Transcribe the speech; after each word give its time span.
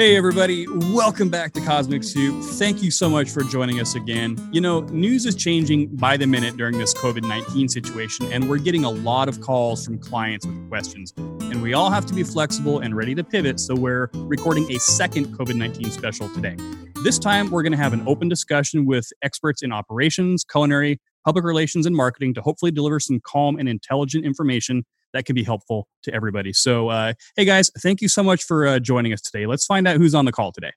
Hey, 0.00 0.16
everybody, 0.16 0.66
welcome 0.94 1.28
back 1.28 1.52
to 1.52 1.60
Cosmic 1.60 2.02
Soup. 2.04 2.42
Thank 2.42 2.82
you 2.82 2.90
so 2.90 3.10
much 3.10 3.28
for 3.28 3.42
joining 3.42 3.80
us 3.80 3.96
again. 3.96 4.34
You 4.50 4.62
know, 4.62 4.80
news 4.80 5.26
is 5.26 5.34
changing 5.34 5.94
by 5.96 6.16
the 6.16 6.26
minute 6.26 6.56
during 6.56 6.78
this 6.78 6.94
COVID 6.94 7.28
19 7.28 7.68
situation, 7.68 8.32
and 8.32 8.48
we're 8.48 8.60
getting 8.60 8.84
a 8.84 8.88
lot 8.88 9.28
of 9.28 9.42
calls 9.42 9.84
from 9.84 9.98
clients 9.98 10.46
with 10.46 10.70
questions. 10.70 11.12
And 11.18 11.60
we 11.60 11.74
all 11.74 11.90
have 11.90 12.06
to 12.06 12.14
be 12.14 12.22
flexible 12.22 12.78
and 12.78 12.96
ready 12.96 13.14
to 13.14 13.22
pivot, 13.22 13.60
so 13.60 13.74
we're 13.74 14.08
recording 14.14 14.72
a 14.72 14.78
second 14.78 15.36
COVID 15.36 15.56
19 15.56 15.90
special 15.90 16.30
today. 16.30 16.56
This 17.04 17.18
time, 17.18 17.50
we're 17.50 17.62
going 17.62 17.72
to 17.72 17.78
have 17.78 17.92
an 17.92 18.02
open 18.08 18.30
discussion 18.30 18.86
with 18.86 19.06
experts 19.20 19.62
in 19.62 19.70
operations, 19.70 20.44
culinary, 20.44 20.98
public 21.26 21.44
relations, 21.44 21.84
and 21.84 21.94
marketing 21.94 22.32
to 22.32 22.40
hopefully 22.40 22.72
deliver 22.72 23.00
some 23.00 23.20
calm 23.22 23.58
and 23.58 23.68
intelligent 23.68 24.24
information 24.24 24.82
that 25.12 25.24
can 25.24 25.34
be 25.34 25.42
helpful 25.42 25.88
to 26.02 26.14
everybody. 26.14 26.52
So, 26.52 26.88
uh, 26.88 27.14
hey 27.36 27.44
guys, 27.44 27.70
thank 27.78 28.00
you 28.00 28.08
so 28.08 28.22
much 28.22 28.44
for 28.44 28.66
uh, 28.66 28.78
joining 28.78 29.12
us 29.12 29.20
today. 29.20 29.46
Let's 29.46 29.66
find 29.66 29.86
out 29.86 29.96
who's 29.96 30.14
on 30.14 30.24
the 30.24 30.32
call 30.32 30.52
today. 30.52 30.72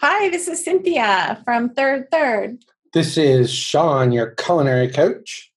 Hi, 0.00 0.28
this 0.30 0.48
is 0.48 0.64
Cynthia 0.64 1.42
from 1.44 1.70
Third 1.70 2.10
Third. 2.10 2.64
This 2.92 3.16
is 3.16 3.52
Sean, 3.52 4.12
your 4.12 4.30
culinary 4.32 4.88
coach. 4.88 5.52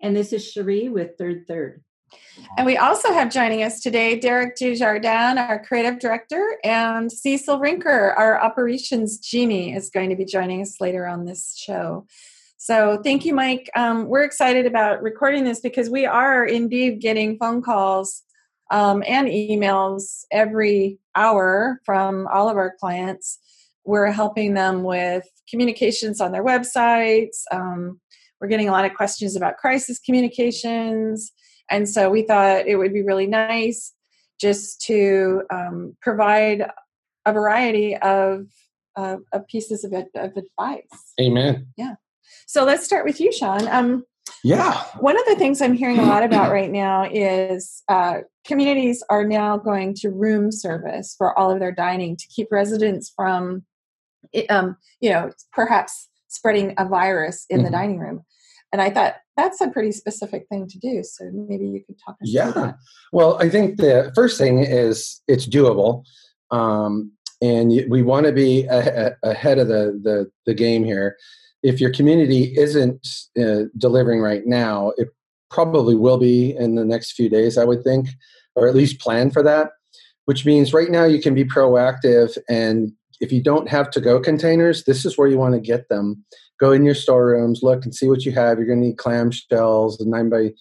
And 0.00 0.14
this 0.14 0.32
is 0.32 0.50
Cherie 0.50 0.88
with 0.88 1.16
Third 1.18 1.46
Third. 1.46 1.82
And 2.56 2.66
we 2.66 2.76
also 2.76 3.12
have 3.12 3.32
joining 3.32 3.62
us 3.62 3.80
today 3.80 4.18
Derek 4.18 4.56
Dujardin, 4.56 5.36
our 5.36 5.64
creative 5.64 5.98
director, 5.98 6.58
and 6.62 7.10
Cecil 7.10 7.58
Rinker, 7.58 8.14
our 8.16 8.40
operations 8.40 9.18
genie, 9.18 9.74
is 9.74 9.90
going 9.90 10.10
to 10.10 10.16
be 10.16 10.24
joining 10.24 10.62
us 10.62 10.80
later 10.80 11.06
on 11.06 11.24
this 11.24 11.56
show. 11.56 12.06
So 12.56 13.00
thank 13.02 13.24
you, 13.24 13.34
Mike. 13.34 13.70
Um, 13.76 14.06
we're 14.06 14.24
excited 14.24 14.66
about 14.66 15.02
recording 15.02 15.44
this 15.44 15.60
because 15.60 15.90
we 15.90 16.06
are 16.06 16.44
indeed 16.44 17.00
getting 17.00 17.36
phone 17.36 17.62
calls 17.62 18.22
um, 18.70 19.02
and 19.06 19.28
emails 19.28 20.24
every 20.30 20.98
hour 21.14 21.80
from 21.84 22.26
all 22.32 22.48
of 22.48 22.56
our 22.56 22.74
clients. 22.80 23.38
We're 23.84 24.10
helping 24.10 24.54
them 24.54 24.82
with 24.82 25.24
communications 25.50 26.20
on 26.20 26.32
their 26.32 26.44
websites. 26.44 27.42
Um, 27.52 28.00
we're 28.40 28.48
getting 28.48 28.68
a 28.68 28.72
lot 28.72 28.84
of 28.84 28.94
questions 28.94 29.36
about 29.36 29.58
crisis 29.58 29.98
communications. 29.98 31.32
And 31.70 31.88
so 31.88 32.10
we 32.10 32.22
thought 32.22 32.66
it 32.66 32.76
would 32.76 32.92
be 32.92 33.02
really 33.02 33.26
nice 33.26 33.92
just 34.40 34.80
to 34.82 35.42
um, 35.50 35.96
provide 36.00 36.66
a 37.26 37.32
variety 37.32 37.96
of, 37.96 38.46
uh, 38.96 39.16
of 39.32 39.46
pieces 39.46 39.84
of, 39.84 39.92
of 39.92 40.32
advice. 40.36 41.12
Amen. 41.20 41.68
Yeah. 41.76 41.94
So 42.46 42.64
let's 42.64 42.84
start 42.84 43.04
with 43.04 43.20
you, 43.20 43.32
Sean. 43.32 43.66
Um, 43.68 44.04
yeah. 44.42 44.82
One 45.00 45.18
of 45.18 45.24
the 45.26 45.36
things 45.36 45.62
I'm 45.62 45.74
hearing 45.74 45.98
a 45.98 46.04
lot 46.04 46.22
about 46.22 46.52
right 46.52 46.70
now 46.70 47.04
is 47.10 47.82
uh, 47.88 48.20
communities 48.46 49.02
are 49.10 49.24
now 49.24 49.56
going 49.56 49.94
to 49.96 50.10
room 50.10 50.52
service 50.52 51.14
for 51.16 51.36
all 51.38 51.50
of 51.50 51.60
their 51.60 51.72
dining 51.72 52.16
to 52.16 52.26
keep 52.28 52.48
residents 52.50 53.12
from, 53.14 53.64
um, 54.50 54.76
you 55.00 55.10
know, 55.10 55.30
perhaps 55.52 56.08
spreading 56.28 56.74
a 56.78 56.86
virus 56.86 57.46
in 57.48 57.58
mm-hmm. 57.58 57.66
the 57.66 57.70
dining 57.70 57.98
room. 57.98 58.24
And 58.72 58.82
I 58.82 58.90
thought 58.90 59.14
that's 59.36 59.60
a 59.60 59.68
pretty 59.68 59.92
specific 59.92 60.46
thing 60.48 60.66
to 60.68 60.78
do. 60.78 61.02
So 61.04 61.30
maybe 61.32 61.66
you 61.66 61.82
could 61.86 61.96
talk 62.04 62.16
us 62.20 62.28
yeah. 62.28 62.52
through 62.52 62.62
that. 62.62 62.76
Well, 63.12 63.38
I 63.40 63.48
think 63.48 63.76
the 63.76 64.12
first 64.14 64.36
thing 64.36 64.58
is 64.58 65.22
it's 65.28 65.46
doable. 65.46 66.04
Um, 66.50 67.12
and 67.40 67.70
we 67.88 68.02
want 68.02 68.26
to 68.26 68.32
be 68.32 68.64
a, 68.64 69.16
a, 69.22 69.30
ahead 69.30 69.58
of 69.58 69.68
the, 69.68 70.00
the, 70.02 70.30
the 70.46 70.54
game 70.54 70.84
here 70.84 71.16
if 71.64 71.80
your 71.80 71.90
community 71.90 72.54
isn't 72.56 73.04
uh, 73.42 73.64
delivering 73.76 74.20
right 74.20 74.46
now, 74.46 74.92
it 74.96 75.08
probably 75.50 75.96
will 75.96 76.18
be 76.18 76.54
in 76.56 76.76
the 76.76 76.84
next 76.84 77.12
few 77.12 77.28
days, 77.28 77.58
I 77.58 77.64
would 77.64 77.82
think, 77.82 78.08
or 78.54 78.68
at 78.68 78.76
least 78.76 79.00
plan 79.00 79.30
for 79.30 79.42
that. 79.42 79.70
Which 80.26 80.46
means 80.46 80.72
right 80.72 80.90
now 80.90 81.04
you 81.04 81.20
can 81.20 81.34
be 81.34 81.44
proactive, 81.44 82.38
and 82.48 82.92
if 83.20 83.30
you 83.32 83.42
don't 83.42 83.68
have 83.68 83.90
to 83.90 84.00
go 84.00 84.20
containers, 84.20 84.84
this 84.84 85.04
is 85.04 85.18
where 85.18 85.28
you 85.28 85.38
want 85.38 85.54
to 85.54 85.60
get 85.60 85.88
them. 85.88 86.24
Go 86.58 86.72
in 86.72 86.84
your 86.84 86.94
storerooms, 86.94 87.62
look 87.62 87.84
and 87.84 87.94
see 87.94 88.08
what 88.08 88.24
you 88.24 88.32
have. 88.32 88.56
You're 88.56 88.66
going 88.66 88.80
to 88.80 88.86
need 88.88 88.96
clam 88.96 89.30
shells, 89.30 89.98
the 89.98 90.06
nine 90.06 90.30
by 90.30 90.52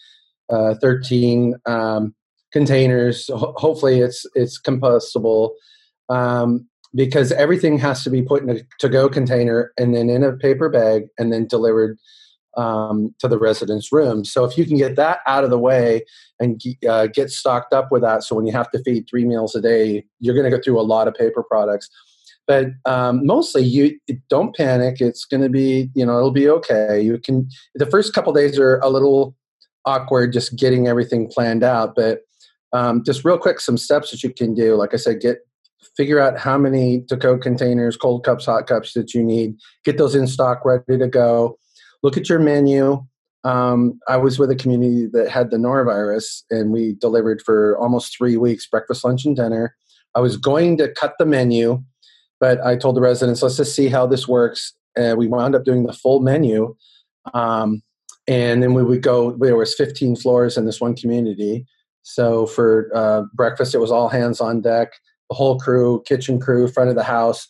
uh, 0.53 0.75
thirteen 0.81 1.56
um, 1.66 2.14
containers. 2.52 3.30
Ho- 3.30 3.53
hopefully, 3.58 4.00
it's 4.02 4.25
it's 4.35 4.59
compostable. 4.59 5.52
Um, 6.09 6.68
because 6.96 7.31
everything 7.31 7.78
has 7.80 8.04
to 8.04 8.09
be 8.09 8.22
put 8.22 8.44
in 8.44 8.50
a 8.50 8.59
to 8.80 8.90
go 8.90 9.09
container 9.09 9.72
and 9.78 9.96
then 9.96 10.09
in 10.09 10.24
a 10.24 10.34
paper 10.34 10.70
bag 10.70 11.04
and 11.18 11.34
then 11.34 11.48
delivered 11.48 11.98
um, 12.56 13.14
to 13.20 13.28
the 13.28 13.40
resident's 13.40 13.92
room. 13.92 14.24
So 14.24 14.46
if 14.46 14.58
you 14.58 14.66
can 14.66 14.78
get 14.78 14.96
that 14.96 15.20
out 15.26 15.44
of 15.44 15.50
the 15.50 15.58
way 15.58 16.06
and 16.40 16.62
uh, 16.88 17.08
get 17.08 17.32
stocked 17.32 17.74
up 17.74 17.92
with 17.92 18.03
that, 18.03 18.24
so 18.24 18.36
when 18.36 18.46
you 18.46 18.53
have 18.53 18.70
to 18.72 18.84
feed 18.84 19.08
three 19.09 19.26
meals 19.26 19.56
a 19.56 19.62
day, 19.62 20.06
you're 20.20 20.36
going 20.36 20.50
to 20.50 20.56
go 20.56 20.62
through 20.62 20.80
a 20.80 20.84
lot 20.84 21.08
of 21.08 21.16
paper 21.16 21.44
products. 21.44 21.90
But 22.46 22.68
um, 22.86 23.26
mostly, 23.26 23.64
you 23.64 23.98
don't 24.30 24.56
panic. 24.56 25.00
It's 25.00 25.26
going 25.26 25.42
to 25.42 25.50
be, 25.50 25.90
you 25.96 26.06
know, 26.06 26.18
it'll 26.18 26.32
be 26.32 26.50
okay. 26.50 27.02
You 27.02 27.18
can. 27.18 27.48
The 27.76 27.86
first 27.86 28.14
couple 28.14 28.34
days 28.34 28.59
are 28.59 28.80
a 28.80 28.90
little 28.90 29.36
awkward, 29.86 30.34
just 30.34 30.56
getting 30.58 30.88
everything 30.88 31.30
planned 31.30 31.64
out. 31.64 31.96
But 31.96 32.20
um, 32.74 33.02
just 33.06 33.24
real 33.24 33.38
quick, 33.38 33.62
some 33.62 33.78
steps 33.78 34.12
that 34.12 34.24
you 34.24 34.34
can 34.34 34.53
do. 34.53 34.76
Like 34.76 34.94
I 34.94 34.98
said, 34.98 35.22
get 35.22 35.38
figure 35.96 36.20
out 36.20 36.40
how 36.40 36.58
many 36.58 37.02
to 37.04 37.16
go 37.16 37.38
containers, 37.38 37.98
cold 37.98 38.24
cups, 38.24 38.46
hot 38.46 38.68
cups 38.68 38.94
that 38.94 39.14
you 39.14 39.24
need. 39.24 39.56
Get 39.84 39.98
those 39.98 40.16
in 40.16 40.28
stock, 40.28 40.64
ready 40.66 40.98
to 40.98 41.08
go. 41.08 41.58
Look 42.02 42.18
at 42.18 42.30
your 42.30 42.40
menu. 42.40 43.06
Um, 43.44 44.00
I 44.08 44.18
was 44.18 44.40
with 44.40 44.52
a 44.52 44.56
community 44.56 45.08
that 45.12 45.30
had 45.30 45.52
the 45.52 45.58
norovirus, 45.58 46.44
and 46.50 46.72
we 46.72 46.94
delivered 46.94 47.42
for 47.42 47.78
almost 47.78 48.18
three 48.18 48.38
weeks 48.38 48.68
breakfast, 48.68 49.04
lunch, 49.04 49.26
and 49.26 49.36
dinner. 49.36 49.76
I 50.16 50.20
was 50.20 50.38
going 50.38 50.78
to 50.78 50.94
cut 50.94 51.16
the 51.20 51.26
menu, 51.26 51.84
but 52.40 52.64
I 52.66 52.76
told 52.76 52.96
the 52.96 53.02
residents, 53.02 53.42
let's 53.42 53.58
just 53.58 53.76
see 53.76 53.90
how 53.90 54.06
this 54.06 54.28
works. 54.28 54.74
And 54.96 55.18
we 55.18 55.28
wound 55.28 55.56
up 55.56 55.66
doing 55.66 55.84
the 55.84 55.94
full 55.94 56.20
menu. 56.20 56.76
Um, 57.34 57.82
and 58.28 58.64
then 58.64 58.74
we 58.74 58.84
would 58.84 59.02
go, 59.02 59.32
there 59.32 59.58
was 59.58 59.76
15 59.76 60.16
floors 60.16 60.58
in 60.58 60.66
this 60.66 60.80
one 60.80 60.96
community. 60.96 61.66
So 62.04 62.46
for 62.46 62.90
uh, 62.94 63.24
breakfast, 63.34 63.74
it 63.76 63.80
was 63.80 63.92
all 63.92 64.10
hands 64.10 64.40
on 64.40 64.62
deck 64.62 64.94
the 65.29 65.35
whole 65.35 65.59
crew, 65.59 66.03
kitchen 66.06 66.39
crew, 66.39 66.67
front 66.67 66.89
of 66.89 66.95
the 66.95 67.03
house, 67.03 67.47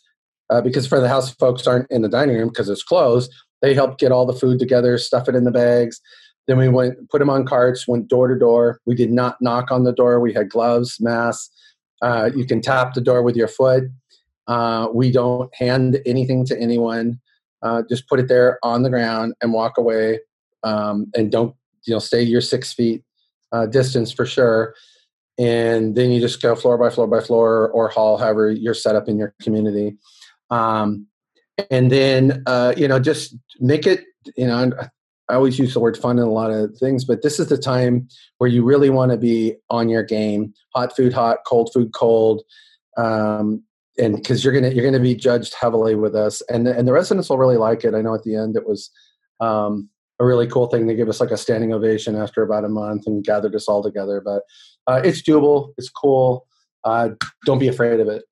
uh, 0.50 0.60
because 0.60 0.86
front 0.86 1.00
of 1.00 1.08
the 1.08 1.14
house 1.14 1.34
folks 1.34 1.66
aren't 1.66 1.90
in 1.90 2.02
the 2.02 2.08
dining 2.08 2.36
room 2.36 2.48
because 2.48 2.68
it's 2.68 2.82
closed. 2.82 3.32
They 3.62 3.74
helped 3.74 4.00
get 4.00 4.12
all 4.12 4.26
the 4.26 4.34
food 4.34 4.58
together, 4.58 4.98
stuff 4.98 5.28
it 5.28 5.34
in 5.34 5.44
the 5.44 5.50
bags. 5.50 6.00
Then 6.46 6.58
we 6.58 6.68
went, 6.68 7.08
put 7.10 7.20
them 7.20 7.30
on 7.30 7.46
carts, 7.46 7.88
went 7.88 8.08
door 8.08 8.28
to 8.28 8.38
door. 8.38 8.80
We 8.84 8.94
did 8.94 9.10
not 9.10 9.40
knock 9.40 9.70
on 9.70 9.84
the 9.84 9.92
door. 9.92 10.20
We 10.20 10.34
had 10.34 10.50
gloves, 10.50 10.98
masks. 11.00 11.50
Uh, 12.02 12.30
you 12.36 12.44
can 12.44 12.60
tap 12.60 12.92
the 12.92 13.00
door 13.00 13.22
with 13.22 13.36
your 13.36 13.48
foot. 13.48 13.84
Uh, 14.46 14.88
we 14.92 15.10
don't 15.10 15.54
hand 15.54 16.00
anything 16.04 16.44
to 16.46 16.60
anyone. 16.60 17.18
Uh, 17.62 17.82
just 17.88 18.06
put 18.08 18.20
it 18.20 18.28
there 18.28 18.58
on 18.62 18.82
the 18.82 18.90
ground 18.90 19.32
and 19.40 19.54
walk 19.54 19.78
away. 19.78 20.20
Um, 20.62 21.10
and 21.14 21.32
don't 21.32 21.54
you 21.86 21.94
know 21.94 21.98
stay 21.98 22.22
your 22.22 22.42
six 22.42 22.74
feet 22.74 23.02
uh, 23.52 23.66
distance 23.66 24.12
for 24.12 24.26
sure 24.26 24.74
and 25.38 25.94
then 25.94 26.10
you 26.10 26.20
just 26.20 26.40
go 26.40 26.54
floor 26.54 26.78
by 26.78 26.90
floor 26.90 27.06
by 27.06 27.20
floor 27.20 27.70
or 27.70 27.88
hall, 27.88 28.16
however 28.16 28.50
you're 28.50 28.74
set 28.74 28.96
up 28.96 29.08
in 29.08 29.18
your 29.18 29.34
community. 29.42 29.96
Um, 30.50 31.06
and 31.70 31.90
then 31.90 32.42
uh, 32.46 32.74
you 32.76 32.88
know 32.88 32.98
just 32.98 33.36
make 33.60 33.86
it. 33.86 34.04
You 34.36 34.46
know, 34.46 34.72
I 35.28 35.34
always 35.34 35.58
use 35.58 35.74
the 35.74 35.80
word 35.80 35.96
fun 35.96 36.18
in 36.18 36.24
a 36.24 36.30
lot 36.30 36.50
of 36.50 36.76
things, 36.78 37.04
but 37.04 37.22
this 37.22 37.40
is 37.40 37.48
the 37.48 37.58
time 37.58 38.08
where 38.38 38.48
you 38.48 38.64
really 38.64 38.90
want 38.90 39.10
to 39.12 39.18
be 39.18 39.56
on 39.70 39.88
your 39.88 40.02
game. 40.02 40.54
Hot 40.74 40.94
food, 40.94 41.12
hot. 41.12 41.38
Cold 41.46 41.70
food, 41.72 41.92
cold. 41.92 42.42
Um, 42.96 43.62
and 43.98 44.16
because 44.16 44.44
you're 44.44 44.52
gonna 44.52 44.70
you're 44.70 44.84
gonna 44.84 45.02
be 45.02 45.14
judged 45.14 45.54
heavily 45.54 45.94
with 45.94 46.14
us, 46.14 46.42
and 46.42 46.66
and 46.66 46.86
the 46.86 46.92
residents 46.92 47.30
will 47.30 47.38
really 47.38 47.56
like 47.56 47.84
it. 47.84 47.94
I 47.94 48.02
know 48.02 48.14
at 48.14 48.22
the 48.22 48.36
end 48.36 48.56
it 48.56 48.66
was. 48.66 48.90
Um, 49.40 49.90
a 50.20 50.24
really 50.24 50.46
cool 50.46 50.66
thing. 50.66 50.86
They 50.86 50.94
gave 50.94 51.08
us 51.08 51.20
like 51.20 51.30
a 51.30 51.36
standing 51.36 51.72
ovation 51.72 52.16
after 52.16 52.42
about 52.42 52.64
a 52.64 52.68
month 52.68 53.06
and 53.06 53.24
gathered 53.24 53.54
us 53.54 53.68
all 53.68 53.82
together. 53.82 54.22
But 54.24 54.42
uh, 54.86 55.00
it's 55.04 55.22
doable. 55.22 55.72
It's 55.76 55.90
cool. 55.90 56.46
Uh, 56.84 57.10
don't 57.46 57.58
be 57.58 57.68
afraid 57.68 58.00
of 58.00 58.08
it. 58.08 58.22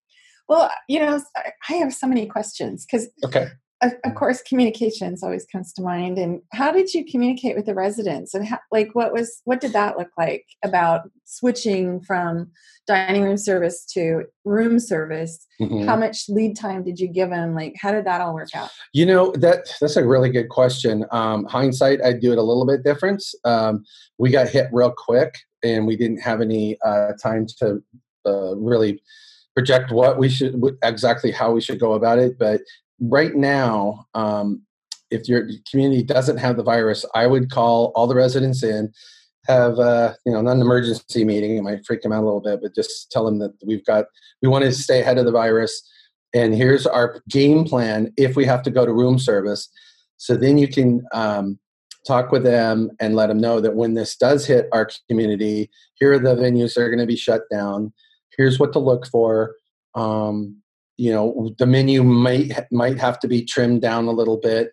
Well, 0.49 0.71
you 0.89 0.99
know, 0.99 1.23
I 1.69 1.73
have 1.75 1.95
so 1.95 2.07
many 2.07 2.27
questions 2.27 2.85
because, 2.85 3.09
okay. 3.25 3.49
Of, 3.83 4.15
course, 4.15 4.43
communications 4.43 5.23
always 5.23 5.45
comes 5.47 5.73
to 5.75 5.83
mind. 5.83 6.19
And 6.19 6.41
how 6.53 6.71
did 6.73 6.95
you 6.95 7.05
communicate 7.05 7.57
with 7.57 7.67
the 7.67 7.75
residents? 7.75 8.35
And 8.35 8.47
how, 8.47 8.59
like, 8.71 8.95
what 8.95 9.13
was 9.13 9.43
what 9.45 9.61
did 9.61 9.73
that 9.73 9.99
look 9.99 10.11
like 10.17 10.47
about 10.65 11.11
switching 11.25 12.01
from 12.01 12.51
dining 12.87 13.23
room 13.23 13.37
service 13.37 13.85
to 13.95 14.25
room 14.45 14.79
service? 14.79 15.47
Mm-hmm. 15.61 15.87
How 15.87 15.97
much 15.97 16.29
lead 16.29 16.57
time 16.57 16.85
did 16.85 17.01
you 17.01 17.09
give 17.09 17.31
them? 17.31 17.55
Like, 17.55 17.75
how 17.81 17.93
did 17.93 18.07
that 18.07 18.21
all 18.21 18.35
work 18.35 18.55
out? 18.55 18.71
You 18.93 19.07
know, 19.07 19.33
that 19.33 19.69
that's 19.81 19.97
a 19.97 20.07
really 20.07 20.31
good 20.31 20.49
question. 20.49 21.05
Um, 21.11 21.45
hindsight, 21.47 22.01
I'd 22.05 22.21
do 22.21 22.33
it 22.33 22.39
a 22.39 22.43
little 22.43 22.67
bit 22.67 22.85
different. 22.85 23.25
Um, 23.45 23.85
we 24.19 24.31
got 24.31 24.49
hit 24.49 24.69
real 24.73 24.93
quick 24.97 25.35
and 25.63 25.87
we 25.87 25.97
didn't 25.97 26.19
have 26.19 26.41
any 26.41 26.77
uh, 26.85 27.13
time 27.21 27.47
to 27.59 27.83
uh, 28.27 28.55
really 28.57 29.03
project 29.55 29.93
what 29.93 30.19
we 30.19 30.29
should 30.29 30.61
exactly 30.83 31.31
how 31.31 31.53
we 31.53 31.61
should 31.61 31.79
go 31.79 31.93
about 31.93 32.19
it 32.19 32.39
but 32.39 32.63
right 33.03 33.35
now 33.35 34.07
um, 34.15 34.63
if 35.11 35.29
your 35.29 35.49
community 35.71 36.03
doesn't 36.03 36.39
have 36.39 36.57
the 36.57 36.63
virus 36.63 37.05
i 37.15 37.27
would 37.27 37.51
call 37.51 37.93
all 37.95 38.07
the 38.07 38.15
residents 38.15 38.63
in 38.63 38.93
have 39.47 39.79
uh, 39.79 40.15
you 40.25 40.33
know 40.33 40.41
not 40.41 40.57
an 40.57 40.61
emergency 40.61 41.25
meeting. 41.25 41.57
It 41.57 41.63
might 41.63 41.85
freak 41.85 42.03
them 42.03 42.13
out 42.13 42.23
a 42.23 42.27
little 42.27 42.41
bit, 42.41 42.61
but 42.63 42.75
just 42.75 43.11
tell 43.11 43.25
them 43.25 43.39
that 43.41 43.53
we've 43.65 43.85
got 43.85 44.07
we 44.41 44.49
want 44.49 44.65
to 44.65 44.73
stay 44.73 45.01
ahead 45.01 45.19
of 45.19 45.25
the 45.25 45.33
virus, 45.33 45.83
and 46.35 46.55
here's 46.55 46.87
our 46.87 47.21
game 47.29 47.65
plan 47.65 48.13
if 48.17 48.37
we 48.37 48.45
have 48.45 48.63
to 48.65 48.71
go 48.71 48.87
to 48.87 48.93
room 48.93 49.19
service. 49.19 49.69
So 50.17 50.37
then 50.37 50.59
you 50.59 50.69
can 50.69 51.03
um, 51.13 51.59
talk 52.07 52.31
with 52.31 52.45
them 52.45 52.91
and 53.01 53.17
let 53.17 53.27
them 53.27 53.41
know 53.41 53.61
that 53.61 53.75
when 53.75 53.95
this 53.95 54.17
does 54.17 54.47
hit 54.47 54.69
our 54.73 54.89
community, 55.09 55.69
here 55.97 56.13
are 56.13 56.19
the 56.19 56.37
venues 56.37 56.75
that 56.75 56.83
are 56.83 56.89
going 56.89 57.01
to 57.01 57.07
be 57.07 57.17
shut 57.17 57.43
down. 57.51 57.93
Here's 58.37 58.61
what 58.61 58.73
to 58.75 58.79
look 58.79 59.07
for. 59.07 59.57
Um, 59.97 60.62
you 60.97 61.13
know, 61.13 61.55
the 61.59 61.67
menu 61.67 62.03
might 62.03 62.53
might 62.71 62.99
have 62.99 63.19
to 63.21 63.29
be 63.29 63.45
trimmed 63.45 63.83
down 63.83 64.07
a 64.07 64.13
little 64.13 64.39
bit. 64.39 64.73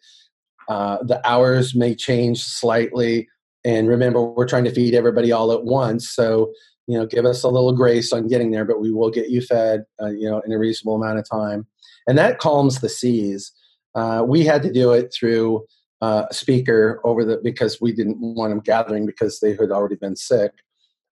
Uh, 0.68 0.98
the 1.04 1.25
hours 1.27 1.74
may 1.74 1.95
change 1.95 2.44
slightly 2.44 3.27
and 3.66 3.88
remember, 3.88 4.24
we're 4.24 4.48
trying 4.48 4.63
to 4.66 4.71
feed 4.71 4.94
everybody 4.94 5.31
all 5.31 5.51
at 5.51 5.63
once. 5.63 6.10
So, 6.10 6.54
you 6.88 6.98
know, 6.98 7.06
give 7.06 7.25
us 7.25 7.44
a 7.44 7.50
little 7.50 7.74
grace 7.74 8.13
on 8.13 8.27
getting 8.27 8.51
there, 8.51 8.66
but 8.66 8.80
we 8.80 8.92
will 8.92 9.12
get 9.12 9.30
you 9.30 9.42
fed, 9.42 9.83
uh, 10.01 10.07
you 10.07 10.30
know, 10.30 10.42
in 10.45 10.51
a 10.51 10.57
reasonable 10.57 10.95
amount 10.95 11.19
of 11.19 11.30
time. 11.30 11.68
And 12.07 12.18
that 12.18 12.39
calms 12.39 12.80
the 12.80 12.89
seas. 12.89 13.51
Uh, 13.95 14.24
we 14.25 14.45
had 14.45 14.63
to 14.63 14.72
do 14.72 14.92
it 14.94 15.13
through 15.13 15.65
uh, 16.01 16.25
a 16.30 16.33
speaker 16.33 17.01
over 17.04 17.25
the 17.25 17.39
because 17.44 17.81
we 17.81 17.92
didn't 17.92 18.18
want 18.19 18.51
them 18.51 18.62
gathering 18.62 19.06
because 19.06 19.39
they 19.39 19.51
had 19.51 19.72
already 19.72 19.95
been 19.95 20.15
sick. 20.15 20.51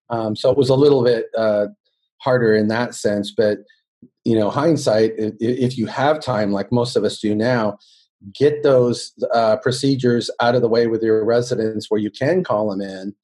Um, 0.09 0.35
so 0.35 0.49
it 0.49 0.57
was 0.57 0.69
a 0.69 0.75
little 0.75 1.03
bit 1.03 1.25
uh, 1.37 1.67
harder 2.21 2.55
in 2.55 2.69
that 2.69 2.95
sense. 2.95 3.33
But 3.35 3.59
you 4.23 4.37
know, 4.37 4.49
hindsight, 4.49 5.13
if 5.17 5.77
you 5.77 5.85
have 5.87 6.19
time, 6.19 6.51
like 6.51 6.71
most 6.71 6.95
of 6.95 7.03
us 7.03 7.19
do 7.19 7.33
now, 7.33 7.77
get 8.33 8.63
those 8.63 9.13
uh, 9.33 9.57
procedures 9.57 10.29
out 10.39 10.55
of 10.55 10.61
the 10.61 10.69
way 10.69 10.87
with 10.87 11.01
your 11.01 11.23
residents 11.23 11.89
where 11.89 11.99
you 11.99 12.11
can 12.11 12.43
call 12.43 12.69
them 12.69 12.81
in 12.81 13.15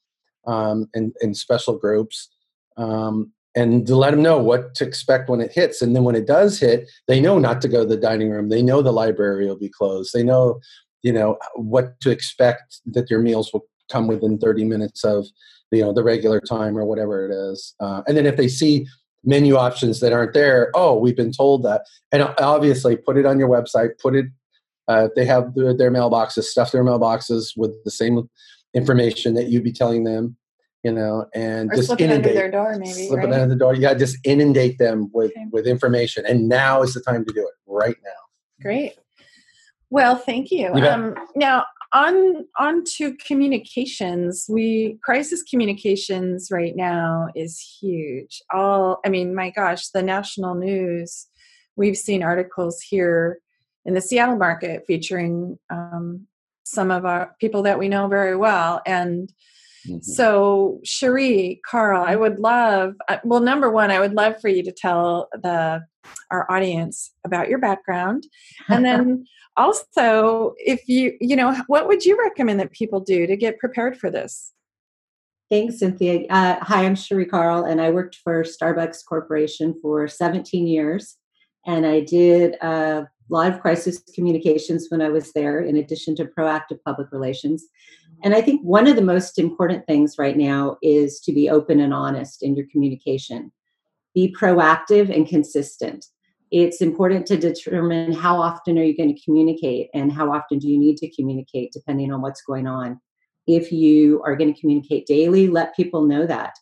um, 0.45 0.89
in, 0.93 1.13
in 1.21 1.33
special 1.33 1.77
groups 1.77 2.29
um, 2.77 3.31
and 3.55 3.85
to 3.87 3.95
let 3.95 4.11
them 4.11 4.21
know 4.21 4.37
what 4.37 4.75
to 4.75 4.85
expect 4.85 5.29
when 5.29 5.41
it 5.41 5.51
hits. 5.51 5.81
And 5.81 5.95
then 5.95 6.03
when 6.03 6.15
it 6.15 6.27
does 6.27 6.59
hit 6.59 6.89
they 7.07 7.19
know 7.19 7.39
not 7.39 7.61
to 7.61 7.67
go 7.67 7.83
to 7.83 7.89
the 7.89 7.97
dining 7.97 8.29
room. 8.29 8.49
They 8.49 8.61
know 8.61 8.81
the 8.81 8.91
library 8.91 9.45
will 9.45 9.57
be 9.57 9.69
closed. 9.69 10.11
They 10.13 10.23
know 10.23 10.59
you 11.01 11.11
know 11.11 11.37
what 11.55 11.99
to 12.01 12.11
expect 12.11 12.79
that 12.87 13.09
your 13.09 13.19
meals 13.19 13.51
will 13.51 13.65
come 13.91 14.07
within 14.07 14.37
30 14.37 14.63
minutes 14.63 15.03
of 15.03 15.27
you 15.71 15.81
know 15.81 15.93
the 15.93 16.03
regular 16.03 16.39
time 16.39 16.77
or 16.77 16.85
whatever 16.85 17.25
it 17.25 17.33
is. 17.33 17.75
Uh, 17.79 18.03
and 18.07 18.15
then 18.15 18.25
if 18.25 18.37
they 18.37 18.47
see 18.47 18.87
menu 19.23 19.55
options 19.55 19.99
that 19.99 20.11
aren't 20.11 20.33
there 20.33 20.69
oh 20.73 20.97
we've 20.97 21.15
been 21.15 21.31
told 21.31 21.63
that 21.63 21.81
and 22.11 22.23
obviously 22.39 22.95
put 22.95 23.17
it 23.17 23.25
on 23.25 23.39
your 23.39 23.49
website 23.49 23.91
put 24.01 24.15
it 24.15 24.25
uh, 24.87 25.07
they 25.15 25.25
have 25.25 25.53
their, 25.55 25.75
their 25.75 25.91
mailboxes, 25.91 26.43
stuff 26.43 26.71
their 26.71 26.83
mailboxes 26.83 27.53
with 27.55 27.71
the 27.85 27.91
same 27.91 28.29
information 28.73 29.33
that 29.35 29.49
you'd 29.49 29.63
be 29.63 29.71
telling 29.71 30.03
them, 30.03 30.35
you 30.83 30.91
know, 30.91 31.25
and 31.33 31.71
or 31.71 31.75
just 31.75 31.87
slip 31.87 32.01
it 32.01 32.05
inundate 32.05 32.31
under 32.31 32.33
their 32.33 32.51
door, 32.51 32.77
maybe. 32.77 33.07
slip 33.07 33.19
right? 33.19 33.29
it 33.29 33.33
under 33.33 33.47
the 33.47 33.55
door. 33.55 33.75
Yeah, 33.75 33.93
just 33.93 34.17
inundate 34.23 34.77
them 34.79 35.09
with 35.13 35.31
Okay. 35.31 35.45
with 35.51 35.67
information. 35.67 36.25
And 36.25 36.49
now 36.49 36.81
is 36.81 36.93
the 36.93 37.01
time 37.01 37.23
to 37.25 37.33
do 37.33 37.41
it. 37.41 37.53
Right 37.65 37.95
now. 38.03 38.11
Great. 38.61 38.93
Well, 39.89 40.15
thank 40.15 40.51
you. 40.51 40.75
You. 40.75 40.87
Um, 40.87 41.15
now, 41.35 41.65
on 41.93 42.45
on 42.59 42.83
to 42.97 43.15
communications. 43.15 44.45
We 44.49 44.97
crisis 45.03 45.43
communications 45.43 46.49
right 46.51 46.75
now 46.75 47.27
is 47.35 47.59
huge. 47.81 48.41
All 48.51 48.99
I 49.05 49.09
mean, 49.09 49.35
my 49.35 49.49
gosh, 49.49 49.89
the 49.89 50.03
national 50.03 50.55
news. 50.55 51.27
We've 51.75 51.97
seen 51.97 52.21
articles 52.21 52.81
here 52.81 53.39
in 53.85 53.93
the 53.95 54.01
Seattle 54.01 54.37
market 54.37 54.83
featuring 54.85 55.57
um, 55.71 56.27
some 56.63 56.91
of 56.91 57.05
our 57.05 57.35
people 57.39 57.63
that 57.63 57.79
we 57.79 57.89
know 57.89 58.07
very 58.07 58.35
well, 58.35 58.81
and 58.85 59.31
so, 60.01 60.79
Cherie, 60.83 61.59
Carl, 61.69 62.05
I 62.05 62.15
would 62.15 62.39
love, 62.39 62.95
uh, 63.09 63.17
well, 63.23 63.41
number 63.41 63.69
one, 63.69 63.91
I 63.91 63.99
would 63.99 64.13
love 64.13 64.39
for 64.39 64.47
you 64.47 64.63
to 64.63 64.71
tell 64.71 65.27
the 65.33 65.81
our 66.31 66.49
audience 66.51 67.11
about 67.25 67.49
your 67.49 67.59
background. 67.59 68.25
And 68.69 68.85
then 68.85 69.25
also, 69.55 70.53
if 70.57 70.87
you, 70.87 71.15
you 71.19 71.35
know, 71.35 71.55
what 71.67 71.87
would 71.87 72.05
you 72.05 72.17
recommend 72.17 72.59
that 72.59 72.71
people 72.71 72.99
do 72.99 73.27
to 73.27 73.35
get 73.35 73.59
prepared 73.59 73.97
for 73.97 74.09
this? 74.09 74.51
Thanks, 75.49 75.79
Cynthia. 75.79 76.25
Uh, 76.29 76.57
hi, 76.61 76.85
I'm 76.85 76.95
Cherie 76.95 77.27
Carl, 77.27 77.65
and 77.65 77.79
I 77.79 77.91
worked 77.91 78.15
for 78.23 78.43
Starbucks 78.43 79.05
Corporation 79.05 79.75
for 79.81 80.07
17 80.07 80.65
years. 80.65 81.17
And 81.65 81.85
I 81.85 81.99
did 81.99 82.55
a 82.61 83.07
lot 83.29 83.51
of 83.51 83.61
crisis 83.61 84.01
communications 84.15 84.87
when 84.89 85.01
I 85.01 85.09
was 85.09 85.31
there, 85.33 85.61
in 85.61 85.77
addition 85.77 86.15
to 86.17 86.25
proactive 86.25 86.79
public 86.83 87.11
relations. 87.11 87.65
And 88.23 88.33
I 88.33 88.41
think 88.41 88.61
one 88.61 88.87
of 88.87 88.95
the 88.95 89.01
most 89.01 89.37
important 89.37 89.85
things 89.85 90.15
right 90.17 90.37
now 90.37 90.77
is 90.81 91.19
to 91.21 91.31
be 91.31 91.49
open 91.49 91.79
and 91.79 91.93
honest 91.93 92.41
in 92.41 92.55
your 92.55 92.65
communication. 92.71 93.51
Be 94.13 94.35
proactive 94.39 95.13
and 95.13 95.27
consistent. 95.27 96.05
It's 96.51 96.81
important 96.81 97.25
to 97.27 97.37
determine 97.37 98.13
how 98.13 98.37
often 98.37 98.77
are 98.77 98.83
you 98.83 98.95
going 98.95 99.13
to 99.13 99.21
communicate 99.23 99.89
and 99.93 100.11
how 100.11 100.31
often 100.31 100.59
do 100.59 100.69
you 100.69 100.77
need 100.77 100.97
to 100.97 101.09
communicate 101.09 101.71
depending 101.73 102.13
on 102.13 102.21
what's 102.21 102.43
going 102.43 102.67
on. 102.67 103.01
If 103.47 103.71
you 103.71 104.21
are 104.23 104.35
going 104.35 104.53
to 104.53 104.59
communicate 104.59 105.07
daily, 105.07 105.47
let 105.47 105.75
people 105.75 106.05
know 106.05 106.27
that. 106.27 106.53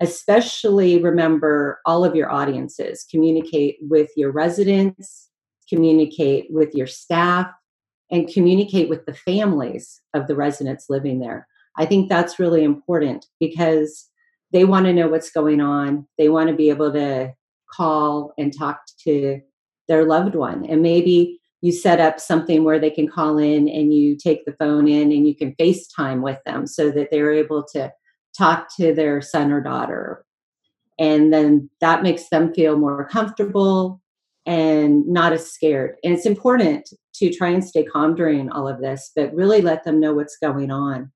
Especially 0.00 0.98
remember 0.98 1.80
all 1.84 2.04
of 2.04 2.16
your 2.16 2.32
audiences. 2.32 3.06
Communicate 3.10 3.76
with 3.82 4.10
your 4.16 4.32
residents, 4.32 5.28
communicate 5.68 6.46
with 6.50 6.74
your 6.74 6.86
staff, 6.86 7.46
and 8.10 8.32
communicate 8.32 8.88
with 8.88 9.04
the 9.06 9.14
families 9.14 10.00
of 10.14 10.26
the 10.26 10.34
residents 10.34 10.86
living 10.88 11.20
there. 11.20 11.46
I 11.76 11.86
think 11.86 12.08
that's 12.08 12.38
really 12.38 12.64
important 12.64 13.26
because 13.40 14.08
they 14.54 14.64
want 14.64 14.86
to 14.86 14.92
know 14.94 15.08
what's 15.08 15.30
going 15.30 15.60
on. 15.60 16.06
They 16.16 16.28
want 16.28 16.48
to 16.48 16.54
be 16.54 16.70
able 16.70 16.92
to 16.92 17.34
call 17.70 18.32
and 18.38 18.56
talk 18.56 18.80
to 19.02 19.40
their 19.88 20.04
loved 20.04 20.36
one. 20.36 20.64
And 20.64 20.80
maybe 20.80 21.40
you 21.60 21.72
set 21.72 21.98
up 21.98 22.20
something 22.20 22.62
where 22.62 22.78
they 22.78 22.90
can 22.90 23.08
call 23.08 23.36
in 23.36 23.68
and 23.68 23.92
you 23.92 24.16
take 24.16 24.44
the 24.44 24.54
phone 24.58 24.86
in 24.86 25.10
and 25.10 25.26
you 25.26 25.34
can 25.34 25.56
FaceTime 25.56 26.22
with 26.22 26.38
them 26.46 26.68
so 26.68 26.92
that 26.92 27.08
they're 27.10 27.32
able 27.32 27.64
to 27.72 27.92
talk 28.38 28.68
to 28.76 28.94
their 28.94 29.20
son 29.20 29.50
or 29.50 29.60
daughter. 29.60 30.24
And 31.00 31.32
then 31.32 31.68
that 31.80 32.04
makes 32.04 32.28
them 32.28 32.54
feel 32.54 32.78
more 32.78 33.08
comfortable 33.08 34.00
and 34.46 35.04
not 35.08 35.32
as 35.32 35.50
scared. 35.50 35.96
And 36.04 36.14
it's 36.14 36.26
important 36.26 36.90
to 37.14 37.32
try 37.32 37.48
and 37.48 37.64
stay 37.64 37.82
calm 37.82 38.14
during 38.14 38.50
all 38.50 38.68
of 38.68 38.80
this, 38.80 39.10
but 39.16 39.34
really 39.34 39.62
let 39.62 39.82
them 39.82 39.98
know 39.98 40.14
what's 40.14 40.36
going 40.36 40.70
on. 40.70 41.10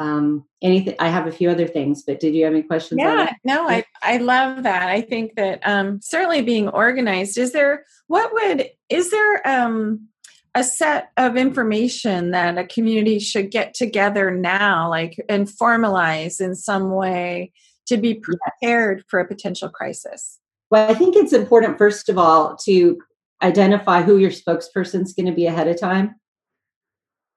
Um, 0.00 0.44
anything? 0.62 0.94
I 1.00 1.08
have 1.08 1.26
a 1.26 1.32
few 1.32 1.50
other 1.50 1.66
things, 1.66 2.04
but 2.04 2.20
did 2.20 2.34
you 2.34 2.44
have 2.44 2.54
any 2.54 2.62
questions? 2.62 3.00
Yeah, 3.00 3.32
no, 3.44 3.68
I, 3.68 3.84
I 4.02 4.18
love 4.18 4.62
that. 4.62 4.88
I 4.88 5.00
think 5.00 5.34
that 5.34 5.60
um, 5.64 6.00
certainly 6.00 6.42
being 6.42 6.68
organized, 6.68 7.36
is 7.36 7.52
there, 7.52 7.84
what 8.06 8.32
would, 8.32 8.70
is 8.88 9.10
there 9.10 9.48
um, 9.48 10.06
a 10.54 10.62
set 10.62 11.10
of 11.16 11.36
information 11.36 12.30
that 12.30 12.58
a 12.58 12.64
community 12.64 13.18
should 13.18 13.50
get 13.50 13.74
together 13.74 14.30
now, 14.30 14.88
like, 14.88 15.16
and 15.28 15.48
formalize 15.48 16.40
in 16.40 16.54
some 16.54 16.90
way 16.90 17.52
to 17.86 17.96
be 17.96 18.14
prepared 18.14 19.02
for 19.08 19.18
a 19.18 19.26
potential 19.26 19.68
crisis? 19.68 20.38
Well, 20.70 20.90
I 20.90 20.94
think 20.94 21.16
it's 21.16 21.32
important, 21.32 21.78
first 21.78 22.08
of 22.08 22.18
all, 22.18 22.56
to 22.66 22.98
identify 23.42 24.02
who 24.02 24.18
your 24.18 24.30
spokesperson's 24.30 25.12
going 25.12 25.26
to 25.26 25.32
be 25.32 25.46
ahead 25.46 25.68
of 25.68 25.80
time 25.80 26.16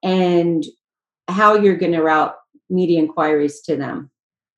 and 0.03 0.63
how 1.27 1.55
you're 1.55 1.77
going 1.77 1.93
to 1.93 2.01
route 2.01 2.35
media 2.71 2.99
inquiries 2.99 3.61
to 3.61 3.75
them. 3.75 4.09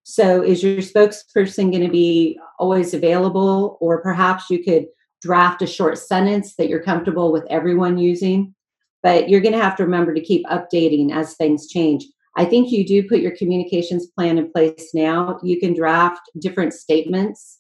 So, 0.04 0.42
is 0.42 0.62
your 0.64 0.78
spokesperson 0.78 1.72
going 1.72 1.84
to 1.84 1.92
be 1.92 2.40
always 2.60 2.94
available, 2.94 3.78
or 3.82 4.02
perhaps 4.02 4.50
you 4.50 4.64
could 4.64 4.88
draft 5.22 5.62
a 5.62 5.68
short 5.68 5.98
sentence 5.98 6.56
that 6.56 6.68
you're 6.68 6.84
comfortable 6.84 7.32
with 7.32 7.46
everyone 7.50 7.98
using? 7.98 8.54
But 9.02 9.30
you're 9.30 9.42
going 9.42 9.54
to 9.54 9.62
have 9.62 9.76
to 9.78 9.84
remember 9.84 10.14
to 10.14 10.22
keep 10.22 10.46
updating 10.48 11.14
as 11.14 11.36
things 11.36 11.68
change. 11.68 12.06
I 12.36 12.46
think 12.46 12.72
you 12.72 12.86
do 12.86 13.08
put 13.08 13.20
your 13.20 13.36
communications 13.36 14.08
plan 14.08 14.38
in 14.38 14.52
place 14.52 14.92
now. 14.94 15.40
You 15.44 15.60
can 15.60 15.74
draft 15.74 16.22
different 16.40 16.74
statements 16.74 17.60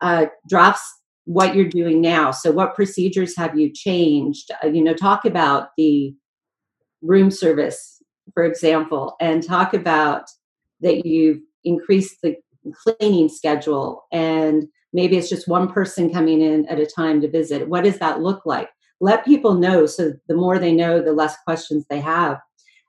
uh, 0.00 0.26
drafts 0.48 0.98
what 1.24 1.54
you're 1.54 1.68
doing 1.68 2.00
now. 2.00 2.30
So, 2.30 2.50
what 2.50 2.74
procedures 2.74 3.36
have 3.36 3.58
you 3.58 3.70
changed? 3.72 4.50
Uh, 4.62 4.68
you 4.68 4.82
know, 4.82 4.94
talk 4.94 5.24
about 5.24 5.68
the 5.76 6.14
room 7.02 7.30
service, 7.30 7.99
for 8.34 8.44
example, 8.44 9.16
and 9.20 9.42
talk 9.42 9.74
about 9.74 10.24
that 10.80 11.04
you've 11.06 11.40
increased 11.64 12.16
the 12.22 12.36
cleaning 12.74 13.28
schedule 13.28 14.04
and 14.12 14.66
maybe 14.92 15.16
it's 15.16 15.28
just 15.28 15.48
one 15.48 15.70
person 15.72 16.12
coming 16.12 16.40
in 16.40 16.66
at 16.66 16.80
a 16.80 16.86
time 16.86 17.20
to 17.20 17.30
visit. 17.30 17.68
What 17.68 17.84
does 17.84 17.98
that 17.98 18.20
look 18.20 18.44
like? 18.44 18.68
Let 19.00 19.24
people 19.24 19.54
know 19.54 19.86
so 19.86 20.12
the 20.28 20.34
more 20.34 20.58
they 20.58 20.72
know, 20.72 21.00
the 21.00 21.12
less 21.12 21.36
questions 21.44 21.84
they 21.88 22.00
have. 22.00 22.38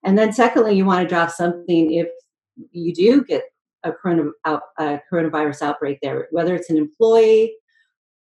And 0.04 0.18
then, 0.18 0.34
secondly, 0.34 0.76
you 0.76 0.84
want 0.84 1.04
to 1.04 1.08
draft 1.08 1.38
something 1.38 1.94
if 1.94 2.08
you 2.72 2.94
do 2.94 3.24
get 3.24 3.44
a, 3.84 3.92
corona, 3.92 4.32
a 4.46 5.00
coronavirus 5.12 5.62
outbreak 5.62 6.00
there, 6.02 6.28
whether 6.32 6.56
it's 6.56 6.70
an 6.70 6.78
employee 6.78 7.56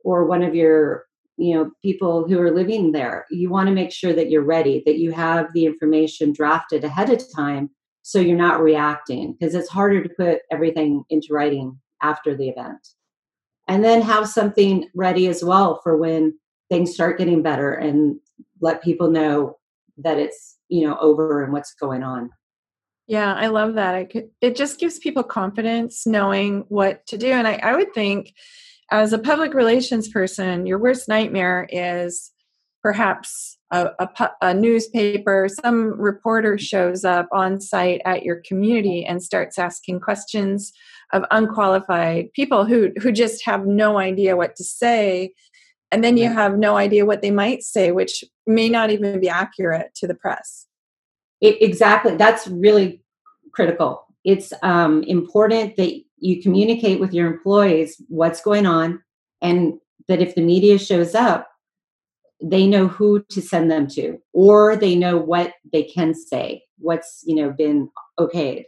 or 0.04 0.26
one 0.26 0.44
of 0.44 0.56
your 0.56 1.06
you 1.38 1.54
know 1.54 1.72
people 1.82 2.27
who 2.27 2.39
are 2.39 2.51
living 2.51 2.92
there 2.92 3.25
you 3.30 3.50
want 3.50 3.68
to 3.68 3.74
make 3.74 3.92
sure 3.92 4.13
that 4.13 4.30
you're 4.30 4.42
ready 4.42 4.82
that 4.86 4.98
you 4.98 5.12
have 5.12 5.48
the 5.54 5.65
information 5.65 6.32
drafted 6.32 6.84
ahead 6.84 7.10
of 7.10 7.22
time 7.36 7.70
so 8.08 8.20
you're 8.20 8.38
not 8.38 8.62
reacting 8.62 9.34
because 9.34 9.56
it's 9.56 9.68
harder 9.68 10.04
to 10.04 10.10
put 10.10 10.42
everything 10.51 11.04
into 11.10 11.30
writing 11.32 11.80
after 12.04 12.38
the 12.38 12.50
event. 12.50 12.89
And 13.68 13.84
then 13.84 14.04
have 14.04 14.30
something 14.30 14.88
ready 14.94 15.27
as 15.27 15.44
well 15.44 15.80
for 15.82 15.98
when 15.98 16.38
things 16.70 16.94
start 16.94 17.18
getting 17.18 17.42
better 17.42 17.74
and 17.74 18.20
let 18.62 18.84
people 18.84 19.10
know 19.10 19.58
that 19.98 20.20
it's, 20.20 20.60
you 20.70 20.86
know, 20.86 20.96
over 21.00 21.44
and 21.44 21.51
what's 21.51 21.74
going 21.74 22.04
on. 22.04 22.30
Yeah, 23.08 23.34
I 23.34 23.48
love 23.48 23.74
that. 23.74 24.15
It, 24.15 24.32
it 24.39 24.56
just 24.56 24.80
gives 24.80 25.00
people 25.00 25.24
confidence 25.24 26.06
knowing 26.06 26.65
what 26.68 27.08
to 27.08 27.18
do. 27.18 27.32
And 27.32 27.48
I, 27.48 27.56
I 27.56 27.75
would 27.75 27.92
think, 27.96 28.36
as 28.92 29.13
a 29.13 29.20
public 29.20 29.54
relations 29.54 30.08
person, 30.08 30.65
your 30.65 30.77
worst 30.77 31.08
nightmare 31.08 31.68
is 31.72 32.32
perhaps 32.84 33.58
a, 33.72 33.89
a, 34.00 34.30
a, 34.42 34.54
newspaper, 34.54 35.48
some 35.50 36.00
reporter 36.00 36.56
shows 36.58 37.04
up 37.04 37.27
on 37.32 37.60
site 37.60 38.00
at 38.06 38.22
your 38.22 38.44
community 38.48 39.04
and 39.04 39.24
starts 39.24 39.58
asking 39.58 40.00
questions 40.00 40.72
of 41.12 41.24
unqualified 41.32 42.32
people 42.34 42.65
who, 42.65 42.92
who 43.01 43.12
just 43.12 43.44
have 43.44 43.65
no 43.65 43.98
idea 43.98 44.38
what 44.38 44.56
to 44.56 44.63
say. 44.63 45.34
And 45.92 46.04
then 46.04 46.15
you 46.15 46.30
have 46.30 46.58
no 46.58 46.77
idea 46.77 47.08
what 47.08 47.24
they 47.24 47.32
might 47.32 47.63
say, 47.63 47.92
which 47.92 48.24
may 48.46 48.70
not 48.70 48.92
even 48.92 49.20
be 49.20 49.30
accurate 49.30 49.96
to 49.96 50.08
the 50.08 50.15
press. 50.15 50.68
It, 51.42 51.62
exactly. 51.62 52.15
That's 52.15 52.48
really 52.48 53.01
critical. 53.51 54.06
It's 54.24 54.54
um, 54.62 55.04
important 55.04 55.75
that 55.77 56.01
you 56.17 56.41
communicate 56.41 57.00
with 57.00 57.13
your 57.13 57.27
employees 57.27 58.01
what's 58.07 58.41
going 58.41 58.65
on 58.65 59.01
and 59.41 59.74
that 60.07 60.22
if 60.22 60.36
the 60.36 60.41
media 60.41 60.77
shows 60.77 61.15
up, 61.15 61.50
they 62.43 62.67
know 62.67 62.88
who 62.88 63.24
to 63.29 63.41
send 63.41 63.72
them 63.72 63.88
to 63.88 64.17
or 64.34 64.75
they 64.75 64.95
know 64.95 65.17
what 65.17 65.53
they 65.72 65.84
can 65.84 66.13
say 66.13 66.62
what's 66.77 67.24
you 67.25 67.36
know 67.36 67.51
been 67.51 67.89
okayed. 68.19 68.65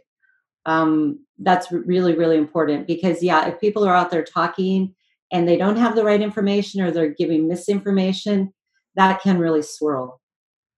Um, 0.66 1.24
that's 1.38 1.70
really 1.70 2.16
really 2.16 2.36
important 2.36 2.86
because 2.86 3.22
yeah 3.22 3.46
if 3.46 3.60
people 3.60 3.84
are 3.84 3.94
out 3.94 4.10
there 4.10 4.24
talking 4.24 4.94
and 5.30 5.46
they 5.46 5.56
don't 5.56 5.76
have 5.76 5.94
the 5.94 6.04
right 6.04 6.20
information 6.20 6.80
or 6.80 6.90
they're 6.90 7.14
giving 7.14 7.46
misinformation 7.46 8.52
that 8.96 9.20
can 9.20 9.38
really 9.38 9.62
swirl 9.62 10.17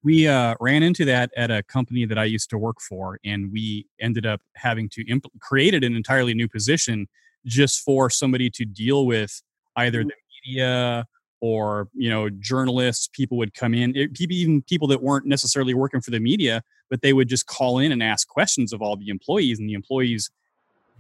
we 0.02 0.26
uh, 0.26 0.54
ran 0.61 0.83
into 0.83 1.04
that 1.04 1.30
at 1.37 1.50
a 1.50 1.62
company 1.62 2.04
that 2.04 2.19
i 2.19 2.25
used 2.25 2.50
to 2.50 2.59
work 2.59 2.80
for 2.80 3.19
and 3.25 3.52
we 3.52 3.87
ended 4.00 4.26
up 4.26 4.40
having 4.54 4.88
to 4.88 5.07
imp- 5.09 5.26
created 5.40 5.85
an 5.85 5.95
entirely 5.95 6.35
new 6.35 6.49
position 6.49 7.07
just 7.47 7.80
for 7.80 8.11
somebody 8.11 8.50
to 8.50 8.64
deal 8.64 9.07
with 9.07 9.42
either 9.76 10.00
mm-hmm. 10.00 10.09
the 10.09 10.50
media 10.50 11.07
or 11.40 11.88
you 11.95 12.11
know 12.11 12.28
journalists 12.28 13.09
people 13.12 13.38
would 13.38 13.54
come 13.54 13.75
in 13.75 13.95
it, 13.97 14.21
even 14.21 14.62
people 14.62 14.88
that 14.88 15.02
weren't 15.02 15.26
necessarily 15.26 15.75
working 15.75 16.00
for 16.00 16.11
the 16.11 16.21
media 16.21 16.62
but 16.88 17.02
they 17.02 17.12
would 17.12 17.28
just 17.28 17.47
call 17.47 17.78
in 17.78 17.92
and 17.92 18.02
ask 18.02 18.28
questions 18.28 18.73
of 18.73 18.83
all 18.83 18.97
the 18.97 19.09
employees 19.09 19.59
and 19.59 19.69
the 19.69 19.75
employees 19.75 20.30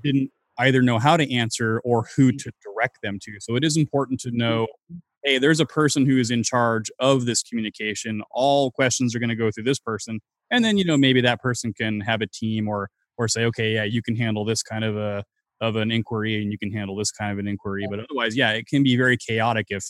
didn't 0.02 0.30
either 0.58 0.82
know 0.82 0.98
how 0.98 1.16
to 1.16 1.30
answer 1.32 1.80
or 1.80 2.06
who 2.16 2.32
mm. 2.32 2.38
to 2.38 2.52
direct 2.62 3.02
them 3.02 3.18
to 3.20 3.38
so 3.40 3.54
it 3.54 3.64
is 3.64 3.76
important 3.76 4.18
to 4.18 4.30
know 4.30 4.66
hey 5.24 5.38
there's 5.38 5.60
a 5.60 5.66
person 5.66 6.06
who 6.06 6.18
is 6.18 6.30
in 6.30 6.42
charge 6.42 6.90
of 6.98 7.26
this 7.26 7.42
communication 7.42 8.22
all 8.30 8.70
questions 8.70 9.14
are 9.14 9.18
going 9.18 9.28
to 9.28 9.36
go 9.36 9.50
through 9.50 9.64
this 9.64 9.78
person 9.78 10.20
and 10.50 10.64
then 10.64 10.76
you 10.76 10.84
know 10.84 10.96
maybe 10.96 11.20
that 11.20 11.40
person 11.40 11.72
can 11.72 12.00
have 12.00 12.20
a 12.20 12.26
team 12.26 12.68
or 12.68 12.88
or 13.18 13.28
say 13.28 13.44
okay 13.44 13.74
yeah 13.74 13.84
you 13.84 14.02
can 14.02 14.16
handle 14.16 14.44
this 14.44 14.62
kind 14.62 14.84
of 14.84 14.96
a 14.96 15.24
of 15.60 15.76
an 15.76 15.90
inquiry 15.90 16.40
and 16.42 16.50
you 16.50 16.58
can 16.58 16.72
handle 16.72 16.96
this 16.96 17.10
kind 17.10 17.32
of 17.32 17.38
an 17.38 17.46
inquiry 17.46 17.86
but 17.90 17.98
otherwise 17.98 18.36
yeah 18.36 18.50
it 18.50 18.66
can 18.66 18.82
be 18.82 18.96
very 18.96 19.16
chaotic 19.16 19.66
if 19.68 19.84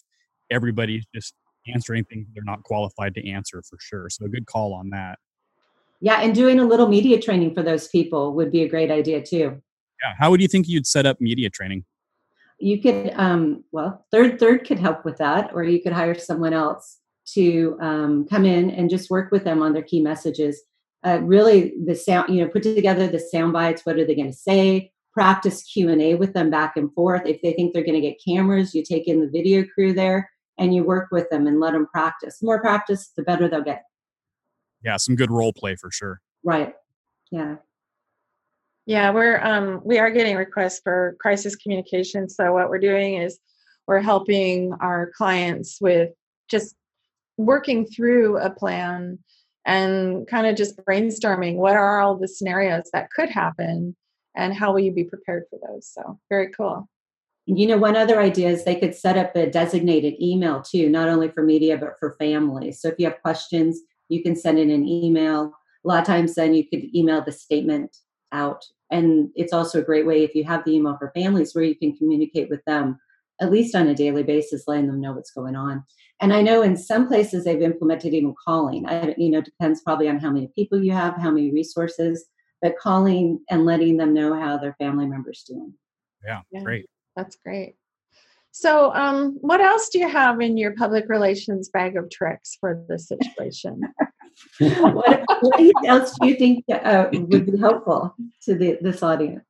everybody's 0.50 1.04
just 1.14 1.34
answering 1.72 2.04
things 2.04 2.26
they're 2.34 2.44
not 2.44 2.62
qualified 2.62 3.14
to 3.14 3.28
answer 3.28 3.62
for 3.68 3.78
sure. 3.80 4.08
So 4.10 4.25
a 4.25 4.28
good 4.28 4.46
call 4.46 4.75
on 4.75 4.90
that. 4.90 5.18
Yeah, 6.00 6.22
and 6.22 6.34
doing 6.34 6.58
a 6.58 6.64
little 6.64 6.88
media 6.88 7.20
training 7.20 7.54
for 7.54 7.62
those 7.62 7.88
people 7.88 8.32
would 8.34 8.50
be 8.50 8.62
a 8.62 8.68
great 8.68 8.90
idea 8.90 9.22
too. 9.22 9.60
Yeah, 10.02 10.14
how 10.18 10.30
would 10.30 10.40
you 10.40 10.49
think 10.49 10.66
you'd 10.66 10.87
set 10.87 11.04
up 11.04 11.20
media 11.20 11.50
training? 11.50 11.84
You 12.61 12.81
could, 12.81 13.12
um, 13.17 13.64
well, 13.73 14.05
third 14.11 14.38
third 14.38 14.67
could 14.67 14.79
help 14.79 15.05
with 15.05 15.17
that, 15.19 15.50
or 15.55 15.64
you 15.64 15.83
could 15.83 15.93
hire 15.93 16.14
someone 16.14 16.52
else 16.52 16.99
to 17.35 17.79
um, 17.81 18.26
come 18.29 18.45
in 18.45 18.71
and 18.71 18.90
just 18.90 19.11
work 19.11 19.31
with 19.33 19.45
them 19.45 19.62
on 19.62 19.73
their 19.73 19.83
key 19.83 20.02
messages. 20.02 20.61
Uh, 21.05 21.21
really, 21.23 21.73
the 21.87 21.95
sound, 21.95 22.35
you 22.35 22.43
know, 22.43 22.50
put 22.50 22.62
together 22.62 23.07
the 23.07 23.19
sound 23.19 23.52
bites. 23.52 23.87
What 23.87 23.97
are 23.97 24.05
they 24.05 24.14
going 24.14 24.31
to 24.31 24.37
say? 24.37 24.93
Practice 25.14 25.62
Q 25.62 25.88
and 25.88 26.02
A 26.02 26.14
with 26.14 26.35
them 26.35 26.50
back 26.50 26.76
and 26.76 26.93
forth. 26.93 27.23
If 27.25 27.40
they 27.43 27.52
think 27.52 27.73
they're 27.73 27.85
going 27.85 28.00
to 28.00 28.07
get 28.07 28.21
cameras, 28.26 28.75
you 28.75 28.85
take 28.85 29.09
in 29.09 29.21
the 29.21 29.31
video 29.31 29.64
crew 29.64 29.93
there 29.93 30.31
and 30.59 30.75
you 30.75 30.85
work 30.85 31.09
with 31.11 31.29
them 31.31 31.47
and 31.47 31.59
let 31.59 31.73
them 31.73 31.87
practice. 31.87 32.43
More 32.43 32.61
practice, 32.61 33.11
the 33.17 33.23
better 33.23 33.49
they'll 33.49 33.64
get. 33.64 33.83
Yeah, 34.85 34.99
some 34.99 35.17
good 35.17 35.31
role 35.31 35.52
play 35.52 35.76
for 35.76 35.90
sure. 35.90 36.21
Right. 36.45 36.75
Yeah. 37.31 37.57
Yeah, 38.87 39.10
we're 39.10 39.38
um 39.40 39.80
we 39.84 39.99
are 39.99 40.10
getting 40.10 40.37
requests 40.37 40.80
for 40.82 41.16
crisis 41.20 41.56
communication. 41.56 42.28
So 42.28 42.52
what 42.52 42.68
we're 42.68 42.78
doing 42.78 43.14
is 43.14 43.38
we're 43.87 44.00
helping 44.00 44.72
our 44.80 45.10
clients 45.16 45.78
with 45.80 46.10
just 46.49 46.75
working 47.37 47.87
through 47.87 48.38
a 48.38 48.50
plan 48.50 49.18
and 49.66 50.26
kind 50.26 50.46
of 50.46 50.56
just 50.56 50.76
brainstorming 50.78 51.56
what 51.56 51.76
are 51.76 52.00
all 52.00 52.16
the 52.16 52.28
scenarios 52.28 52.90
that 52.92 53.10
could 53.10 53.28
happen 53.28 53.96
and 54.37 54.54
how 54.54 54.72
will 54.72 54.80
you 54.80 54.92
be 54.92 55.04
prepared 55.04 55.44
for 55.50 55.58
those. 55.66 55.87
So 55.87 56.18
very 56.28 56.50
cool. 56.50 56.88
You 57.46 57.66
know, 57.66 57.78
one 57.78 57.96
other 57.96 58.20
idea 58.20 58.49
is 58.49 58.64
they 58.64 58.78
could 58.78 58.94
set 58.94 59.16
up 59.16 59.34
a 59.34 59.50
designated 59.50 60.14
email 60.20 60.62
too, 60.62 60.88
not 60.88 61.08
only 61.08 61.28
for 61.28 61.42
media, 61.42 61.76
but 61.76 61.94
for 61.99 62.16
families. 62.18 62.80
So 62.80 62.88
if 62.88 62.94
you 62.99 63.06
have 63.06 63.20
questions, 63.22 63.80
you 64.08 64.22
can 64.22 64.37
send 64.37 64.58
in 64.58 64.70
an 64.70 64.87
email. 64.87 65.52
A 65.84 65.88
lot 65.88 66.00
of 66.00 66.06
times, 66.06 66.34
then 66.34 66.54
you 66.54 66.68
could 66.68 66.94
email 66.94 67.22
the 67.25 67.32
statement 67.32 67.96
out. 68.32 68.64
And 68.90 69.30
it's 69.34 69.52
also 69.52 69.80
a 69.80 69.84
great 69.84 70.06
way 70.06 70.25
if 70.25 70.34
you 70.34 70.44
have 70.44 70.64
the 70.64 70.72
email 70.72 70.96
for 70.99 71.12
families 71.14 71.54
where 71.54 71.64
you 71.64 71.76
can 71.76 71.96
communicate 71.96 72.50
with 72.50 72.64
them 72.66 72.99
at 73.40 73.50
least 73.50 73.75
on 73.75 73.88
a 73.88 73.94
daily 73.94 74.22
basis, 74.22 74.64
letting 74.66 74.87
them 74.87 75.00
know 75.00 75.12
what's 75.12 75.30
going 75.30 75.56
on. 75.56 75.82
And 76.20 76.32
I 76.32 76.42
know 76.42 76.62
in 76.62 76.76
some 76.76 77.08
places 77.08 77.44
they've 77.44 77.62
implemented 77.62 78.12
even 78.12 78.34
calling. 78.44 78.87
I, 78.87 79.14
you 79.16 79.30
know, 79.30 79.40
depends 79.40 79.80
probably 79.82 80.08
on 80.08 80.18
how 80.18 80.30
many 80.30 80.50
people 80.54 80.82
you 80.82 80.92
have, 80.92 81.16
how 81.16 81.30
many 81.30 81.50
resources, 81.50 82.26
but 82.60 82.78
calling 82.78 83.40
and 83.49 83.64
letting 83.64 83.96
them 83.96 84.12
know 84.12 84.38
how 84.38 84.58
their 84.58 84.75
family 84.78 85.06
members 85.06 85.42
doing. 85.49 85.72
Yeah, 86.25 86.40
yeah. 86.52 86.62
great. 86.62 86.87
That's 87.16 87.37
great. 87.37 87.76
So, 88.52 88.92
um, 88.94 89.38
what 89.40 89.60
else 89.60 89.88
do 89.88 89.99
you 89.99 90.08
have 90.08 90.40
in 90.40 90.58
your 90.58 90.75
public 90.75 91.08
relations 91.08 91.70
bag 91.70 91.96
of 91.96 92.10
tricks 92.10 92.56
for 92.60 92.84
this 92.88 93.08
situation? 93.08 93.80
what, 94.59 95.25
what, 95.40 95.87
else 95.87 96.16
do 96.20 96.28
you 96.28 96.37
think 96.37 96.64
uh, 96.70 97.09
would 97.12 97.47
be 97.47 97.59
helpful 97.59 98.14
to 98.42 98.54
the, 98.54 98.78
this 98.80 99.02
audience? 99.02 99.44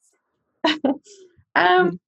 um, 1.55 1.99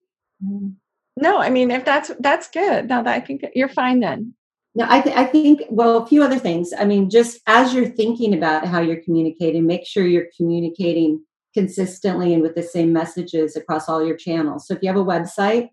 no, 1.16 1.38
I 1.38 1.50
mean, 1.50 1.70
if 1.70 1.84
that's 1.84 2.10
that's 2.20 2.48
good. 2.48 2.88
No, 2.88 3.02
that, 3.02 3.14
I 3.14 3.20
think 3.20 3.44
you're 3.54 3.68
fine 3.68 4.00
then. 4.00 4.34
No, 4.74 4.86
I, 4.88 5.02
th- 5.02 5.16
I 5.16 5.26
think 5.26 5.62
well, 5.68 5.98
a 5.98 6.06
few 6.06 6.22
other 6.22 6.38
things. 6.38 6.72
I 6.78 6.84
mean, 6.84 7.10
just 7.10 7.40
as 7.46 7.74
you're 7.74 7.88
thinking 7.88 8.34
about 8.34 8.66
how 8.66 8.80
you're 8.80 9.02
communicating, 9.02 9.66
make 9.66 9.86
sure 9.86 10.06
you're 10.06 10.28
communicating 10.36 11.22
consistently 11.52 12.32
and 12.32 12.42
with 12.42 12.54
the 12.54 12.62
same 12.62 12.92
messages 12.92 13.56
across 13.56 13.88
all 13.88 14.04
your 14.04 14.16
channels. 14.16 14.66
So 14.66 14.74
if 14.74 14.82
you 14.82 14.88
have 14.88 14.96
a 14.96 15.04
website, 15.04 15.68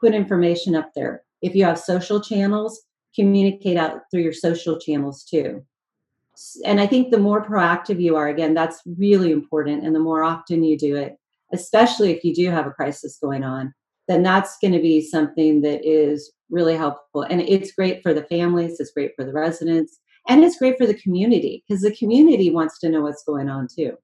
put 0.00 0.14
information 0.14 0.76
up 0.76 0.90
there. 0.94 1.24
If 1.42 1.56
you 1.56 1.64
have 1.64 1.78
social 1.78 2.20
channels, 2.20 2.82
communicate 3.14 3.76
out 3.76 4.02
through 4.10 4.22
your 4.22 4.32
social 4.32 4.78
channels 4.78 5.24
too. 5.24 5.64
And 6.64 6.80
I 6.80 6.86
think 6.86 7.10
the 7.10 7.18
more 7.18 7.44
proactive 7.44 8.00
you 8.00 8.16
are, 8.16 8.28
again, 8.28 8.54
that's 8.54 8.80
really 8.98 9.32
important. 9.32 9.84
And 9.84 9.94
the 9.94 10.00
more 10.00 10.22
often 10.22 10.62
you 10.62 10.78
do 10.78 10.96
it, 10.96 11.16
especially 11.52 12.12
if 12.12 12.24
you 12.24 12.34
do 12.34 12.50
have 12.50 12.66
a 12.66 12.70
crisis 12.70 13.18
going 13.20 13.44
on, 13.44 13.74
then 14.06 14.22
that's 14.22 14.56
going 14.60 14.72
to 14.72 14.80
be 14.80 15.00
something 15.00 15.60
that 15.62 15.86
is 15.86 16.32
really 16.50 16.76
helpful. 16.76 17.22
And 17.22 17.40
it's 17.40 17.72
great 17.72 18.02
for 18.02 18.14
the 18.14 18.24
families, 18.24 18.80
it's 18.80 18.92
great 18.92 19.12
for 19.16 19.24
the 19.24 19.32
residents, 19.32 19.98
and 20.28 20.44
it's 20.44 20.58
great 20.58 20.78
for 20.78 20.86
the 20.86 20.94
community 20.94 21.64
because 21.66 21.82
the 21.82 21.94
community 21.94 22.50
wants 22.50 22.78
to 22.80 22.88
know 22.88 23.02
what's 23.02 23.24
going 23.24 23.48
on 23.48 23.68
too. 23.74 23.96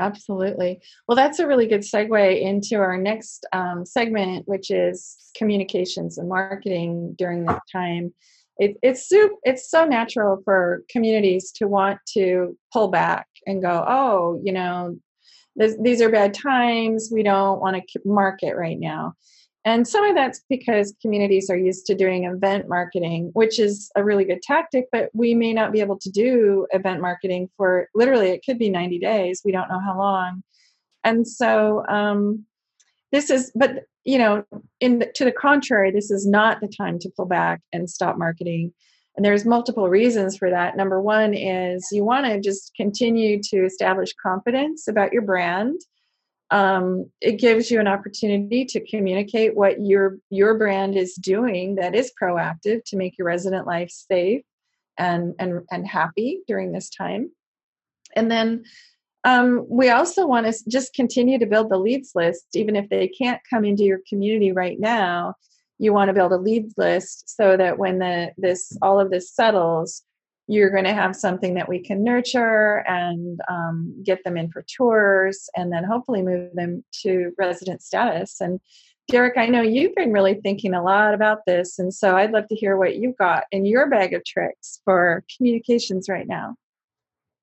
Absolutely. 0.00 0.80
Well, 1.06 1.14
that's 1.14 1.38
a 1.38 1.46
really 1.46 1.68
good 1.68 1.82
segue 1.82 2.40
into 2.40 2.76
our 2.76 2.96
next 2.96 3.46
um, 3.52 3.86
segment, 3.86 4.48
which 4.48 4.70
is 4.70 5.16
communications 5.36 6.18
and 6.18 6.28
marketing 6.28 7.14
during 7.16 7.44
this 7.44 7.60
time. 7.70 8.12
It, 8.58 8.76
it's 8.82 9.08
so, 9.08 9.38
it's 9.44 9.70
so 9.70 9.84
natural 9.84 10.40
for 10.44 10.82
communities 10.90 11.52
to 11.52 11.66
want 11.66 11.98
to 12.14 12.56
pull 12.72 12.88
back 12.88 13.26
and 13.46 13.62
go, 13.62 13.84
oh, 13.86 14.40
you 14.44 14.52
know, 14.52 14.98
this, 15.56 15.76
these 15.80 16.00
are 16.00 16.10
bad 16.10 16.34
times. 16.34 17.10
We 17.12 17.22
don't 17.22 17.60
want 17.60 17.76
to 17.76 18.00
market 18.04 18.56
right 18.56 18.78
now. 18.78 19.14
And 19.64 19.86
some 19.86 20.04
of 20.04 20.16
that's 20.16 20.42
because 20.48 20.94
communities 21.00 21.48
are 21.48 21.56
used 21.56 21.86
to 21.86 21.94
doing 21.94 22.24
event 22.24 22.68
marketing, 22.68 23.30
which 23.34 23.60
is 23.60 23.90
a 23.94 24.02
really 24.02 24.24
good 24.24 24.42
tactic, 24.42 24.86
but 24.90 25.08
we 25.12 25.34
may 25.34 25.52
not 25.52 25.72
be 25.72 25.80
able 25.80 25.98
to 26.00 26.10
do 26.10 26.66
event 26.72 27.00
marketing 27.00 27.48
for 27.56 27.88
literally, 27.94 28.30
it 28.30 28.42
could 28.44 28.58
be 28.58 28.70
90 28.70 28.98
days. 28.98 29.42
We 29.44 29.52
don't 29.52 29.68
know 29.68 29.78
how 29.78 29.96
long. 29.96 30.42
And 31.04 31.26
so, 31.26 31.84
um, 31.88 32.44
this 33.12 33.30
is, 33.30 33.52
but 33.54 33.84
you 34.04 34.18
know, 34.18 34.44
in 34.80 34.98
the, 34.98 35.12
to 35.14 35.24
the 35.24 35.32
contrary, 35.32 35.90
this 35.90 36.10
is 36.10 36.26
not 36.26 36.60
the 36.60 36.68
time 36.68 36.98
to 37.00 37.10
pull 37.16 37.26
back 37.26 37.60
and 37.72 37.88
stop 37.88 38.18
marketing. 38.18 38.72
And 39.16 39.24
there's 39.24 39.44
multiple 39.44 39.88
reasons 39.88 40.36
for 40.36 40.50
that. 40.50 40.76
Number 40.76 41.00
one 41.00 41.34
is 41.34 41.86
you 41.92 42.04
want 42.04 42.26
to 42.26 42.40
just 42.40 42.72
continue 42.74 43.40
to 43.42 43.64
establish 43.64 44.12
confidence 44.20 44.88
about 44.88 45.12
your 45.12 45.22
brand. 45.22 45.80
Um, 46.50 47.10
it 47.20 47.38
gives 47.38 47.70
you 47.70 47.78
an 47.78 47.86
opportunity 47.86 48.64
to 48.66 48.84
communicate 48.86 49.54
what 49.54 49.80
your 49.80 50.18
your 50.30 50.56
brand 50.58 50.96
is 50.96 51.14
doing 51.14 51.76
that 51.76 51.94
is 51.94 52.12
proactive 52.20 52.84
to 52.86 52.96
make 52.96 53.16
your 53.18 53.26
resident 53.26 53.66
life 53.66 53.90
safe 53.90 54.42
and 54.98 55.34
and 55.38 55.60
and 55.70 55.86
happy 55.86 56.40
during 56.46 56.72
this 56.72 56.90
time. 56.90 57.30
And 58.14 58.30
then 58.30 58.64
um, 59.24 59.64
we 59.68 59.90
also 59.90 60.26
want 60.26 60.46
to 60.46 60.70
just 60.70 60.94
continue 60.94 61.38
to 61.38 61.46
build 61.46 61.70
the 61.70 61.78
leads 61.78 62.12
list, 62.14 62.46
even 62.54 62.74
if 62.74 62.88
they 62.88 63.06
can't 63.06 63.40
come 63.48 63.64
into 63.64 63.84
your 63.84 64.00
community 64.08 64.52
right 64.52 64.80
now 64.80 65.34
you 65.82 65.92
want 65.92 66.08
to 66.08 66.14
build 66.14 66.32
a 66.32 66.36
leads 66.36 66.74
list 66.78 67.28
so 67.36 67.56
that 67.56 67.76
when 67.76 67.98
the 67.98 68.30
this 68.38 68.76
all 68.82 69.00
of 69.00 69.10
this 69.10 69.32
settles 69.32 70.02
you're 70.46 70.70
going 70.70 70.84
to 70.84 70.94
have 70.94 71.16
something 71.16 71.54
that 71.54 71.68
we 71.68 71.80
can 71.80 72.04
nurture 72.04 72.84
and 72.88 73.40
um, 73.48 73.94
get 74.04 74.22
them 74.24 74.36
in 74.36 74.50
for 74.50 74.64
tours 74.76 75.48
and 75.56 75.72
then 75.72 75.82
hopefully 75.82 76.22
move 76.22 76.52
them 76.54 76.84
to 76.90 77.32
resident 77.38 77.82
status. 77.82 78.40
And 78.40 78.60
derek 79.08 79.36
i 79.36 79.46
know 79.46 79.62
you've 79.62 79.94
been 79.96 80.12
really 80.12 80.34
thinking 80.34 80.74
a 80.74 80.82
lot 80.82 81.12
about 81.12 81.40
this 81.44 81.80
and 81.80 81.92
so 81.92 82.16
i'd 82.16 82.30
love 82.30 82.46
to 82.46 82.54
hear 82.54 82.76
what 82.76 82.94
you've 82.94 83.16
got 83.16 83.42
in 83.50 83.66
your 83.66 83.90
bag 83.90 84.14
of 84.14 84.24
tricks 84.24 84.80
for 84.84 85.24
communications 85.36 86.08
right 86.08 86.28
now 86.28 86.54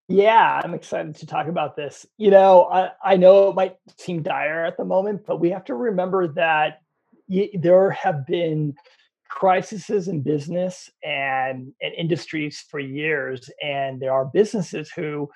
yeah, 0.10 0.60
I'm 0.64 0.74
excited 0.74 1.16
to 1.18 1.28
talk 1.28 1.48
about 1.48 1.76
this. 1.76 2.06
You 2.18 2.32
know, 2.32 2.64
I, 2.66 2.90
I 3.04 3.16
know 3.16 3.50
it 3.50 3.56
might 3.56 3.78
seem 3.98 4.24
dire 4.24 4.66
at 4.66 4.76
the 4.76 4.84
moment, 4.84 5.22
but 5.28 5.40
we 5.40 5.52
have 5.52 5.64
to 5.66 5.76
remember 5.76 6.28
that 6.30 6.82
there 7.54 7.92
have 7.92 8.26
been 8.26 8.74
crises 9.30 10.08
in 10.08 10.22
business 10.22 10.90
and, 11.04 11.72
and 11.80 11.94
industries 11.96 12.66
for 12.72 12.80
years, 12.80 13.52
and 13.64 14.00
there 14.00 14.12
are 14.12 14.26
businesses 14.26 14.90
who 14.90 15.30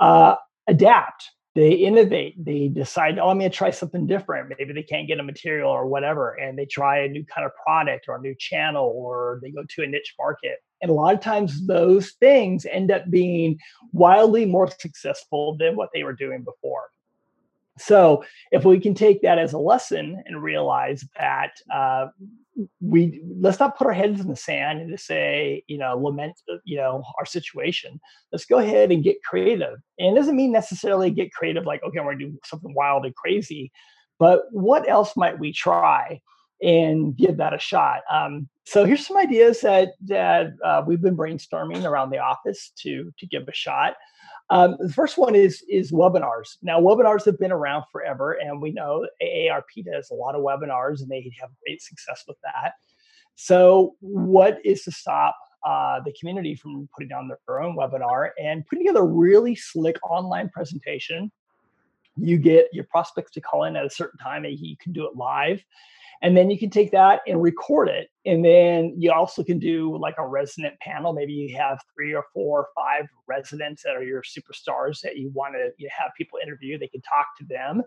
uh, 0.00 0.36
adapt. 0.66 1.30
They 1.58 1.72
innovate. 1.72 2.44
They 2.44 2.68
decide, 2.68 3.18
oh, 3.18 3.30
I'm 3.30 3.38
going 3.40 3.50
to 3.50 3.56
try 3.56 3.72
something 3.72 4.06
different. 4.06 4.54
Maybe 4.56 4.72
they 4.72 4.84
can't 4.84 5.08
get 5.08 5.18
a 5.18 5.24
material 5.24 5.68
or 5.68 5.88
whatever, 5.88 6.34
and 6.34 6.56
they 6.56 6.66
try 6.66 6.98
a 6.98 7.08
new 7.08 7.24
kind 7.24 7.44
of 7.44 7.50
product 7.66 8.06
or 8.06 8.14
a 8.14 8.20
new 8.20 8.36
channel, 8.36 8.92
or 8.94 9.40
they 9.42 9.50
go 9.50 9.64
to 9.68 9.82
a 9.82 9.86
niche 9.88 10.14
market. 10.20 10.58
And 10.82 10.88
a 10.88 10.94
lot 10.94 11.14
of 11.14 11.20
times, 11.20 11.66
those 11.66 12.12
things 12.20 12.64
end 12.64 12.92
up 12.92 13.10
being 13.10 13.58
wildly 13.92 14.46
more 14.46 14.70
successful 14.70 15.56
than 15.56 15.74
what 15.74 15.88
they 15.92 16.04
were 16.04 16.12
doing 16.12 16.44
before. 16.44 16.90
So 17.76 18.24
if 18.52 18.64
we 18.64 18.78
can 18.78 18.94
take 18.94 19.22
that 19.22 19.40
as 19.40 19.52
a 19.52 19.58
lesson 19.58 20.22
and 20.26 20.40
realize 20.40 21.04
that 21.18 21.54
uh, 21.74 22.06
we 22.80 23.22
let's 23.40 23.60
not 23.60 23.76
put 23.76 23.86
our 23.86 23.92
heads 23.92 24.20
in 24.20 24.28
the 24.28 24.36
sand 24.36 24.80
and 24.80 24.90
just 24.90 25.06
say 25.06 25.62
you 25.68 25.78
know 25.78 25.96
lament 25.96 26.34
uh, 26.52 26.56
you 26.64 26.76
know 26.76 27.02
our 27.18 27.26
situation. 27.26 28.00
Let's 28.32 28.44
go 28.44 28.58
ahead 28.58 28.90
and 28.90 29.04
get 29.04 29.22
creative. 29.22 29.78
And 29.98 30.16
it 30.16 30.20
doesn't 30.20 30.36
mean 30.36 30.52
necessarily 30.52 31.10
get 31.10 31.32
creative 31.32 31.66
like 31.66 31.82
okay 31.82 32.00
we're 32.00 32.14
gonna 32.14 32.26
do 32.26 32.38
something 32.44 32.74
wild 32.74 33.04
and 33.04 33.14
crazy, 33.14 33.72
but 34.18 34.42
what 34.50 34.88
else 34.88 35.16
might 35.16 35.38
we 35.38 35.52
try? 35.52 36.20
and 36.60 37.16
give 37.16 37.36
that 37.36 37.54
a 37.54 37.58
shot. 37.58 38.00
Um, 38.10 38.48
so 38.64 38.84
here's 38.84 39.06
some 39.06 39.16
ideas 39.16 39.60
that 39.60 39.90
that 40.06 40.48
uh, 40.64 40.82
we've 40.86 41.00
been 41.00 41.16
brainstorming 41.16 41.84
around 41.84 42.10
the 42.10 42.18
office 42.18 42.72
to 42.80 43.12
to 43.18 43.26
give 43.26 43.46
a 43.48 43.54
shot. 43.54 43.94
Um, 44.50 44.76
the 44.78 44.92
first 44.92 45.18
one 45.18 45.34
is 45.34 45.62
is 45.68 45.92
webinars. 45.92 46.56
Now, 46.62 46.80
webinars 46.80 47.24
have 47.26 47.38
been 47.38 47.52
around 47.52 47.84
forever, 47.92 48.32
and 48.32 48.62
we 48.62 48.72
know 48.72 49.06
AARP 49.22 49.84
does 49.84 50.10
a 50.10 50.14
lot 50.14 50.34
of 50.34 50.42
webinars, 50.42 51.00
and 51.00 51.08
they 51.08 51.30
have 51.40 51.50
great 51.64 51.82
success 51.82 52.24
with 52.26 52.38
that. 52.42 52.72
So, 53.34 53.96
what 54.00 54.58
is 54.64 54.84
to 54.84 54.90
stop 54.90 55.36
uh, 55.66 56.00
the 56.04 56.14
community 56.18 56.54
from 56.54 56.88
putting 56.94 57.12
on 57.12 57.28
their 57.28 57.60
own 57.60 57.76
webinar 57.76 58.30
and 58.42 58.66
putting 58.66 58.86
together 58.86 59.00
a 59.00 59.06
really 59.06 59.54
slick 59.54 59.96
online 60.08 60.48
presentation? 60.48 61.30
You 62.16 62.38
get 62.38 62.68
your 62.72 62.84
prospects 62.84 63.32
to 63.32 63.40
call 63.40 63.64
in 63.64 63.76
at 63.76 63.84
a 63.84 63.90
certain 63.90 64.18
time, 64.18 64.44
and 64.44 64.58
you 64.58 64.76
can 64.80 64.92
do 64.92 65.06
it 65.06 65.14
live 65.14 65.62
and 66.22 66.36
then 66.36 66.50
you 66.50 66.58
can 66.58 66.70
take 66.70 66.90
that 66.90 67.20
and 67.26 67.42
record 67.42 67.88
it 67.88 68.08
and 68.28 68.44
then 68.44 68.94
you 68.96 69.10
also 69.10 69.42
can 69.42 69.58
do 69.58 69.96
like 69.98 70.16
a 70.18 70.26
resident 70.26 70.78
panel. 70.80 71.14
Maybe 71.14 71.32
you 71.32 71.56
have 71.56 71.80
three 71.94 72.14
or 72.14 72.24
four 72.34 72.60
or 72.60 72.68
five 72.76 73.06
residents 73.26 73.82
that 73.82 73.96
are 73.96 74.02
your 74.02 74.22
superstars 74.22 75.00
that 75.00 75.16
you 75.16 75.30
want 75.32 75.54
to 75.54 75.70
you 75.78 75.88
have 75.96 76.10
people 76.16 76.38
interview 76.42 76.78
they 76.78 76.88
can 76.88 77.00
talk 77.00 77.26
to 77.38 77.44
them. 77.44 77.82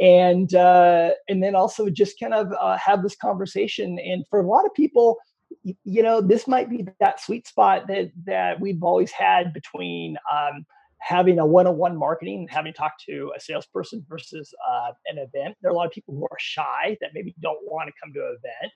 And 0.00 0.54
uh, 0.54 1.10
and 1.28 1.42
then 1.42 1.54
also 1.54 1.90
just 1.90 2.20
kind 2.20 2.32
of 2.32 2.52
uh, 2.60 2.76
have 2.78 3.02
this 3.02 3.16
conversation. 3.16 3.98
And 3.98 4.24
for 4.30 4.40
a 4.40 4.46
lot 4.46 4.64
of 4.64 4.72
people 4.74 5.18
you 5.84 6.02
know 6.02 6.20
this 6.20 6.48
might 6.48 6.70
be 6.70 6.86
that 6.98 7.20
sweet 7.20 7.46
spot 7.46 7.86
that 7.86 8.10
that 8.24 8.58
we've 8.58 8.82
always 8.82 9.12
had 9.12 9.52
between 9.52 10.16
um, 10.32 10.64
having 11.02 11.40
a 11.40 11.46
one-on-one 11.46 11.96
marketing 11.96 12.46
having 12.48 12.72
talked 12.72 13.02
to 13.04 13.32
a 13.36 13.40
salesperson 13.40 14.04
versus 14.08 14.54
uh, 14.68 14.92
an 15.06 15.18
event. 15.18 15.56
There 15.60 15.70
are 15.70 15.74
a 15.74 15.76
lot 15.76 15.86
of 15.86 15.92
people 15.92 16.14
who 16.14 16.24
are 16.24 16.38
shy 16.38 16.96
that 17.00 17.10
maybe 17.12 17.34
don't 17.40 17.58
want 17.64 17.88
to 17.88 17.94
come 18.02 18.12
to 18.14 18.20
an 18.20 18.36
event. 18.38 18.72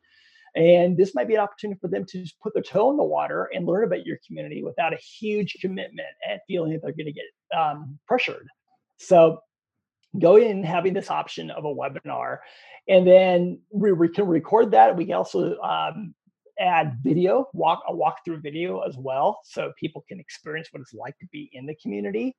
And 0.56 0.96
this 0.96 1.14
might 1.14 1.28
be 1.28 1.34
an 1.34 1.40
opportunity 1.40 1.78
for 1.80 1.88
them 1.88 2.04
to 2.06 2.22
just 2.22 2.40
put 2.40 2.52
their 2.54 2.62
toe 2.62 2.90
in 2.90 2.96
the 2.96 3.04
water 3.04 3.50
and 3.54 3.66
learn 3.66 3.84
about 3.84 4.06
your 4.06 4.18
community 4.26 4.64
without 4.64 4.92
a 4.92 4.96
huge 4.96 5.56
commitment 5.60 6.08
and 6.28 6.40
feeling 6.48 6.72
that 6.72 6.82
they're 6.82 6.92
going 6.92 7.06
to 7.06 7.12
get 7.12 7.58
um, 7.58 7.98
pressured. 8.08 8.48
So 8.98 9.40
go 10.18 10.36
in 10.36 10.64
having 10.64 10.94
this 10.94 11.10
option 11.10 11.50
of 11.50 11.64
a 11.64 11.74
webinar 11.74 12.38
and 12.88 13.06
then 13.06 13.60
we, 13.70 13.92
we 13.92 14.08
can 14.08 14.26
record 14.26 14.70
that. 14.70 14.96
We 14.96 15.06
can 15.06 15.14
also 15.14 15.58
um, 15.58 16.14
add 16.58 16.98
video, 17.02 17.48
walk 17.52 17.82
a 17.88 17.92
walkthrough 17.92 18.42
video 18.42 18.80
as 18.80 18.96
well, 18.96 19.40
so 19.44 19.72
people 19.78 20.04
can 20.08 20.20
experience 20.20 20.68
what 20.70 20.80
it's 20.80 20.94
like 20.94 21.18
to 21.18 21.26
be 21.32 21.50
in 21.52 21.66
the 21.66 21.74
community. 21.76 22.36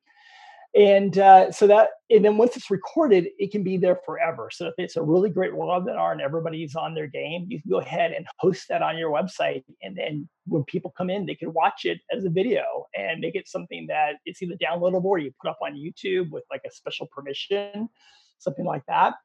And 0.75 1.17
uh, 1.17 1.51
so 1.51 1.65
that, 1.67 1.89
and 2.09 2.23
then 2.23 2.37
once 2.37 2.55
it's 2.57 2.69
recorded, 2.69 3.29
it 3.39 3.51
can 3.51 3.63
be 3.63 3.77
there 3.77 3.99
forever. 4.05 4.49
So 4.51 4.67
if 4.67 4.73
it's 4.77 4.97
a 4.97 5.01
really 5.01 5.29
great 5.29 5.53
webinar 5.53 6.11
and 6.11 6.21
everybody's 6.21 6.75
on 6.75 6.93
their 6.93 7.07
game, 7.07 7.47
you 7.47 7.61
can 7.61 7.71
go 7.71 7.79
ahead 7.79 8.11
and 8.11 8.27
host 8.37 8.67
that 8.69 8.81
on 8.81 8.97
your 8.97 9.09
website. 9.09 9.63
And 9.81 9.97
then 9.97 10.27
when 10.45 10.63
people 10.65 10.93
come 10.95 11.09
in, 11.09 11.25
they 11.25 11.35
can 11.35 11.53
watch 11.53 11.85
it 11.85 11.99
as 12.11 12.25
a 12.25 12.29
video 12.29 12.85
and 12.95 13.21
make 13.21 13.35
it 13.35 13.47
something 13.47 13.87
that 13.87 14.15
it's 14.25 14.41
either 14.43 14.55
downloadable 14.55 15.05
or 15.05 15.19
you 15.19 15.31
put 15.41 15.49
up 15.49 15.57
on 15.63 15.73
YouTube 15.73 16.29
with 16.31 16.43
like 16.51 16.61
a 16.67 16.71
special 16.71 17.07
permission, 17.07 17.89
something 18.37 18.65
like 18.65 18.83
that. 18.87 19.15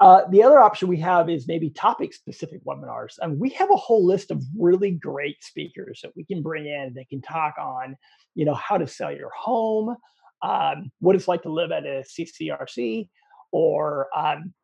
Uh, 0.00 0.22
the 0.30 0.42
other 0.42 0.60
option 0.60 0.88
we 0.88 0.96
have 0.96 1.28
is 1.28 1.46
maybe 1.46 1.68
topic 1.68 2.14
specific 2.14 2.64
webinars. 2.64 3.18
And 3.20 3.38
we 3.38 3.50
have 3.50 3.70
a 3.70 3.76
whole 3.76 4.04
list 4.04 4.30
of 4.30 4.42
really 4.58 4.92
great 4.92 5.44
speakers 5.44 6.00
that 6.02 6.16
we 6.16 6.24
can 6.24 6.40
bring 6.40 6.66
in 6.66 6.94
that 6.94 7.10
can 7.10 7.20
talk 7.20 7.54
on, 7.60 7.96
you 8.34 8.46
know, 8.46 8.54
how 8.54 8.78
to 8.78 8.86
sell 8.86 9.14
your 9.14 9.30
home, 9.36 9.94
um, 10.42 10.90
what 11.00 11.16
it's 11.16 11.28
like 11.28 11.42
to 11.42 11.52
live 11.52 11.70
at 11.70 11.84
a 11.84 12.02
CCRC, 12.02 13.10
or 13.52 14.08
um, 14.16 14.54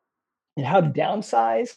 and 0.55 0.65
how 0.65 0.81
to 0.81 0.89
downsize. 0.89 1.75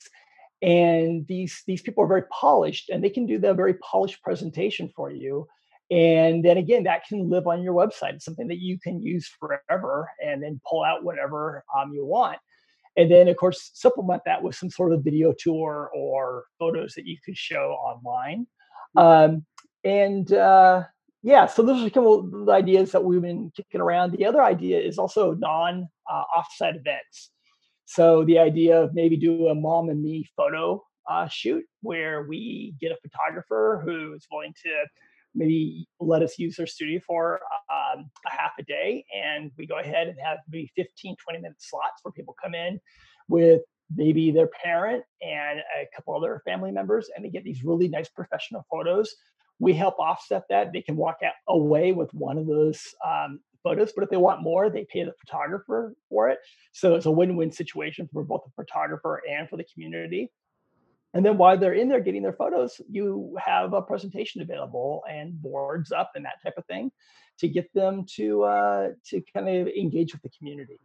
And 0.62 1.26
these 1.26 1.62
these 1.66 1.82
people 1.82 2.04
are 2.04 2.08
very 2.08 2.24
polished, 2.32 2.88
and 2.88 3.04
they 3.04 3.10
can 3.10 3.26
do 3.26 3.38
the 3.38 3.52
very 3.52 3.74
polished 3.74 4.22
presentation 4.22 4.90
for 4.96 5.10
you. 5.10 5.46
And 5.90 6.42
then 6.42 6.56
again, 6.56 6.84
that 6.84 7.04
can 7.06 7.28
live 7.28 7.46
on 7.46 7.62
your 7.62 7.74
website. 7.74 8.14
It's 8.14 8.24
something 8.24 8.48
that 8.48 8.60
you 8.60 8.78
can 8.80 9.02
use 9.02 9.30
forever, 9.38 10.08
and 10.24 10.42
then 10.42 10.62
pull 10.66 10.82
out 10.82 11.04
whatever 11.04 11.62
um, 11.76 11.92
you 11.92 12.06
want 12.06 12.38
and 13.00 13.10
then 13.10 13.28
of 13.28 13.36
course 13.36 13.70
supplement 13.74 14.22
that 14.24 14.42
with 14.42 14.54
some 14.54 14.70
sort 14.70 14.92
of 14.92 15.02
video 15.02 15.32
tour 15.38 15.90
or 15.94 16.44
photos 16.58 16.94
that 16.94 17.06
you 17.06 17.16
could 17.24 17.36
show 17.36 17.72
online. 17.72 18.46
Mm-hmm. 18.96 19.34
um, 19.34 19.46
and 19.84 20.32
uh, 20.32 20.84
yeah 21.22 21.46
so 21.46 21.62
those 21.62 21.84
are 21.84 21.90
kind 21.90 22.06
of 22.06 22.46
the 22.46 22.52
ideas 22.52 22.92
that 22.92 23.02
we've 23.02 23.22
been 23.22 23.50
kicking 23.56 23.80
around. 23.80 24.12
The 24.12 24.26
other 24.26 24.42
idea 24.42 24.80
is 24.80 24.98
also 24.98 25.34
non 25.34 25.88
uh, 26.10 26.24
offsite 26.36 26.76
events. 26.76 27.30
So 27.86 28.24
the 28.24 28.38
idea 28.38 28.80
of 28.80 28.94
maybe 28.94 29.16
do 29.16 29.48
a 29.48 29.54
mom 29.54 29.88
and 29.88 30.02
me 30.02 30.28
photo 30.36 30.84
uh, 31.08 31.28
shoot 31.28 31.64
where 31.82 32.22
we 32.22 32.74
get 32.80 32.92
a 32.92 32.98
photographer 33.02 33.82
who 33.84 34.12
is 34.14 34.26
willing 34.30 34.54
to 34.62 34.84
maybe 35.34 35.88
let 36.00 36.22
us 36.22 36.38
use 36.38 36.56
their 36.56 36.66
studio 36.66 37.00
for 37.06 37.40
um, 37.70 38.10
a 38.26 38.30
half 38.30 38.52
a 38.58 38.62
day 38.64 39.04
and 39.14 39.50
we 39.56 39.66
go 39.66 39.78
ahead 39.78 40.08
and 40.08 40.16
have 40.22 40.38
maybe 40.48 40.70
15 40.76 41.16
20 41.24 41.40
minute 41.40 41.56
slots 41.60 42.00
where 42.02 42.12
people 42.12 42.34
come 42.42 42.54
in 42.54 42.80
with 43.28 43.62
maybe 43.94 44.30
their 44.30 44.48
parent 44.62 45.02
and 45.22 45.60
a 45.60 45.86
couple 45.94 46.14
other 46.14 46.42
family 46.44 46.70
members 46.70 47.08
and 47.14 47.24
they 47.24 47.30
get 47.30 47.44
these 47.44 47.64
really 47.64 47.88
nice 47.88 48.08
professional 48.08 48.64
photos. 48.70 49.14
We 49.58 49.74
help 49.74 49.98
offset 49.98 50.44
that 50.48 50.72
they 50.72 50.80
can 50.80 50.96
walk 50.96 51.18
out, 51.24 51.34
away 51.48 51.92
with 51.92 52.12
one 52.14 52.38
of 52.38 52.46
those 52.46 52.80
um, 53.06 53.40
photos 53.62 53.92
but 53.94 54.02
if 54.02 54.10
they 54.10 54.16
want 54.16 54.42
more 54.42 54.70
they 54.70 54.86
pay 54.90 55.04
the 55.04 55.12
photographer 55.20 55.94
for 56.08 56.28
it. 56.28 56.38
So 56.72 56.94
it's 56.94 57.06
a 57.06 57.10
win-win 57.10 57.52
situation 57.52 58.08
for 58.12 58.24
both 58.24 58.42
the 58.44 58.52
photographer 58.62 59.22
and 59.30 59.48
for 59.48 59.56
the 59.56 59.66
community 59.72 60.30
and 61.14 61.24
then 61.24 61.36
while 61.38 61.58
they're 61.58 61.74
in 61.74 61.88
there 61.88 62.00
getting 62.00 62.22
their 62.22 62.32
photos, 62.32 62.80
you 62.88 63.36
have 63.44 63.72
a 63.72 63.82
presentation 63.82 64.42
available 64.42 65.02
and 65.10 65.40
boards 65.40 65.90
up 65.92 66.12
and 66.14 66.24
that 66.24 66.42
type 66.42 66.54
of 66.56 66.64
thing 66.66 66.90
to 67.38 67.48
get 67.48 67.72
them 67.74 68.04
to 68.16 68.42
uh, 68.44 68.88
to 69.06 69.22
kind 69.34 69.48
of 69.48 69.68
engage 69.68 70.12
with 70.12 70.22
the 70.22 70.30
community. 70.38 70.78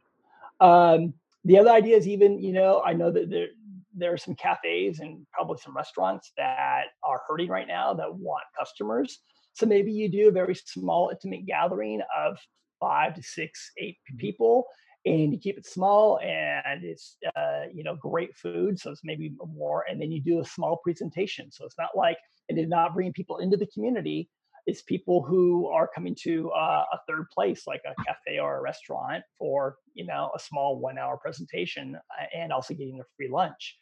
Um, 0.59 1.13
the 1.43 1.59
other 1.59 1.69
idea 1.69 1.95
is 1.95 2.07
even, 2.07 2.41
you 2.41 2.53
know, 2.53 2.81
I 2.83 2.93
know 2.93 3.11
that 3.11 3.29
there 3.29 3.49
there 3.95 4.11
are 4.11 4.17
some 4.17 4.35
cafes 4.35 4.99
and 4.99 5.25
probably 5.31 5.57
some 5.63 5.75
restaurants 5.75 6.33
that 6.37 6.85
are 7.03 7.21
hurting 7.27 7.49
right 7.49 7.67
now 7.67 7.93
that 7.93 8.13
want 8.13 8.43
customers. 8.57 9.19
So 9.53 9.65
maybe 9.65 9.91
you 9.91 10.09
do 10.09 10.27
a 10.27 10.31
very 10.31 10.55
small, 10.55 11.09
intimate 11.09 11.45
gathering 11.45 12.01
of 12.17 12.37
five 12.79 13.13
to 13.15 13.23
six, 13.23 13.71
eight 13.77 13.97
people, 14.17 14.65
and 15.05 15.31
you 15.31 15.39
keep 15.39 15.57
it 15.57 15.65
small 15.65 16.19
and 16.19 16.83
it's 16.83 17.17
uh, 17.35 17.63
you 17.73 17.83
know 17.83 17.95
great 17.95 18.35
food 18.35 18.79
so 18.79 18.91
it's 18.91 19.01
maybe 19.03 19.33
more 19.53 19.85
and 19.89 20.01
then 20.01 20.11
you 20.11 20.21
do 20.21 20.39
a 20.39 20.45
small 20.45 20.77
presentation. 20.77 21.51
So 21.51 21.65
it's 21.65 21.77
not 21.77 21.89
like 21.95 22.17
it 22.49 22.55
did 22.55 22.69
not 22.69 22.93
bring 22.93 23.13
people 23.13 23.39
into 23.39 23.57
the 23.57 23.67
community 23.67 24.29
it's 24.65 24.81
people 24.81 25.21
who 25.21 25.67
are 25.67 25.87
coming 25.87 26.15
to 26.23 26.49
uh, 26.51 26.83
a 26.91 26.99
third 27.07 27.27
place 27.33 27.67
like 27.67 27.81
a 27.85 28.03
cafe 28.03 28.39
or 28.39 28.57
a 28.57 28.61
restaurant 28.61 29.23
for 29.37 29.77
you 29.93 30.05
know 30.05 30.31
a 30.35 30.39
small 30.39 30.79
one 30.79 30.97
hour 30.97 31.17
presentation 31.17 31.95
uh, 31.95 32.25
and 32.35 32.51
also 32.51 32.73
getting 32.73 32.99
a 32.99 33.03
free 33.15 33.29
lunch. 33.29 33.77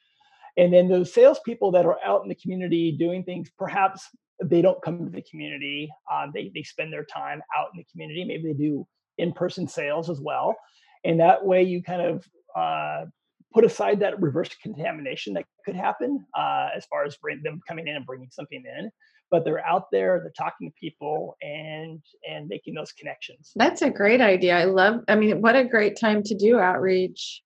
And 0.57 0.71
then 0.71 0.88
those 0.88 1.13
salespeople 1.13 1.71
that 1.71 1.86
are 1.86 1.97
out 2.05 2.21
in 2.21 2.29
the 2.29 2.36
community 2.36 2.91
doing 2.91 3.23
things 3.23 3.49
perhaps 3.57 4.07
they 4.43 4.62
don't 4.62 4.81
come 4.81 5.05
to 5.05 5.12
the 5.12 5.23
community 5.29 5.89
um, 6.12 6.31
they, 6.33 6.51
they 6.53 6.63
spend 6.63 6.91
their 6.91 7.05
time 7.05 7.41
out 7.57 7.69
in 7.73 7.77
the 7.77 7.86
community. 7.91 8.25
Maybe 8.25 8.51
they 8.51 8.57
do 8.57 8.86
in-person 9.17 9.67
sales 9.67 10.09
as 10.09 10.19
well 10.19 10.55
and 11.03 11.19
that 11.19 11.45
way 11.45 11.63
you 11.63 11.81
kind 11.81 12.01
of 12.01 12.25
uh, 12.55 13.05
put 13.53 13.65
aside 13.65 13.99
that 13.99 14.21
reverse 14.21 14.49
contamination 14.61 15.33
that 15.33 15.45
could 15.65 15.75
happen 15.75 16.25
uh, 16.37 16.69
as 16.75 16.85
far 16.85 17.05
as 17.05 17.15
bring, 17.17 17.41
them 17.43 17.59
coming 17.67 17.87
in 17.87 17.95
and 17.95 18.05
bringing 18.05 18.29
something 18.31 18.63
in 18.77 18.89
but 19.31 19.43
they're 19.43 19.65
out 19.65 19.85
there 19.91 20.19
they're 20.21 20.33
talking 20.37 20.69
to 20.69 20.73
people 20.79 21.35
and 21.41 21.99
and 22.29 22.47
making 22.47 22.73
those 22.73 22.91
connections. 22.91 23.51
That's 23.55 23.81
a 23.81 23.89
great 23.89 24.21
idea 24.21 24.57
i 24.57 24.65
love 24.65 25.01
i 25.07 25.15
mean 25.15 25.41
what 25.41 25.55
a 25.55 25.63
great 25.63 25.99
time 25.99 26.23
to 26.23 26.35
do 26.35 26.59
outreach 26.59 27.41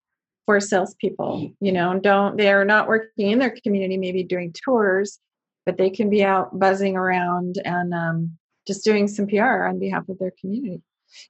for 0.45 0.59
salespeople 0.59 1.51
you 1.59 1.71
know 1.71 1.99
don't 1.99 2.37
they're 2.37 2.65
not 2.65 2.87
working 2.87 3.31
in 3.31 3.39
their 3.39 3.55
community 3.63 3.97
maybe 3.97 4.23
doing 4.23 4.53
tours 4.53 5.19
but 5.67 5.77
they 5.77 5.89
can 5.89 6.09
be 6.09 6.23
out 6.23 6.57
buzzing 6.57 6.95
around 6.95 7.57
and 7.65 7.93
um, 7.93 8.37
just 8.65 8.85
doing 8.85 9.05
some 9.05 9.27
pr 9.27 9.65
on 9.65 9.77
behalf 9.77 10.07
of 10.07 10.17
their 10.17 10.31
community. 10.39 10.81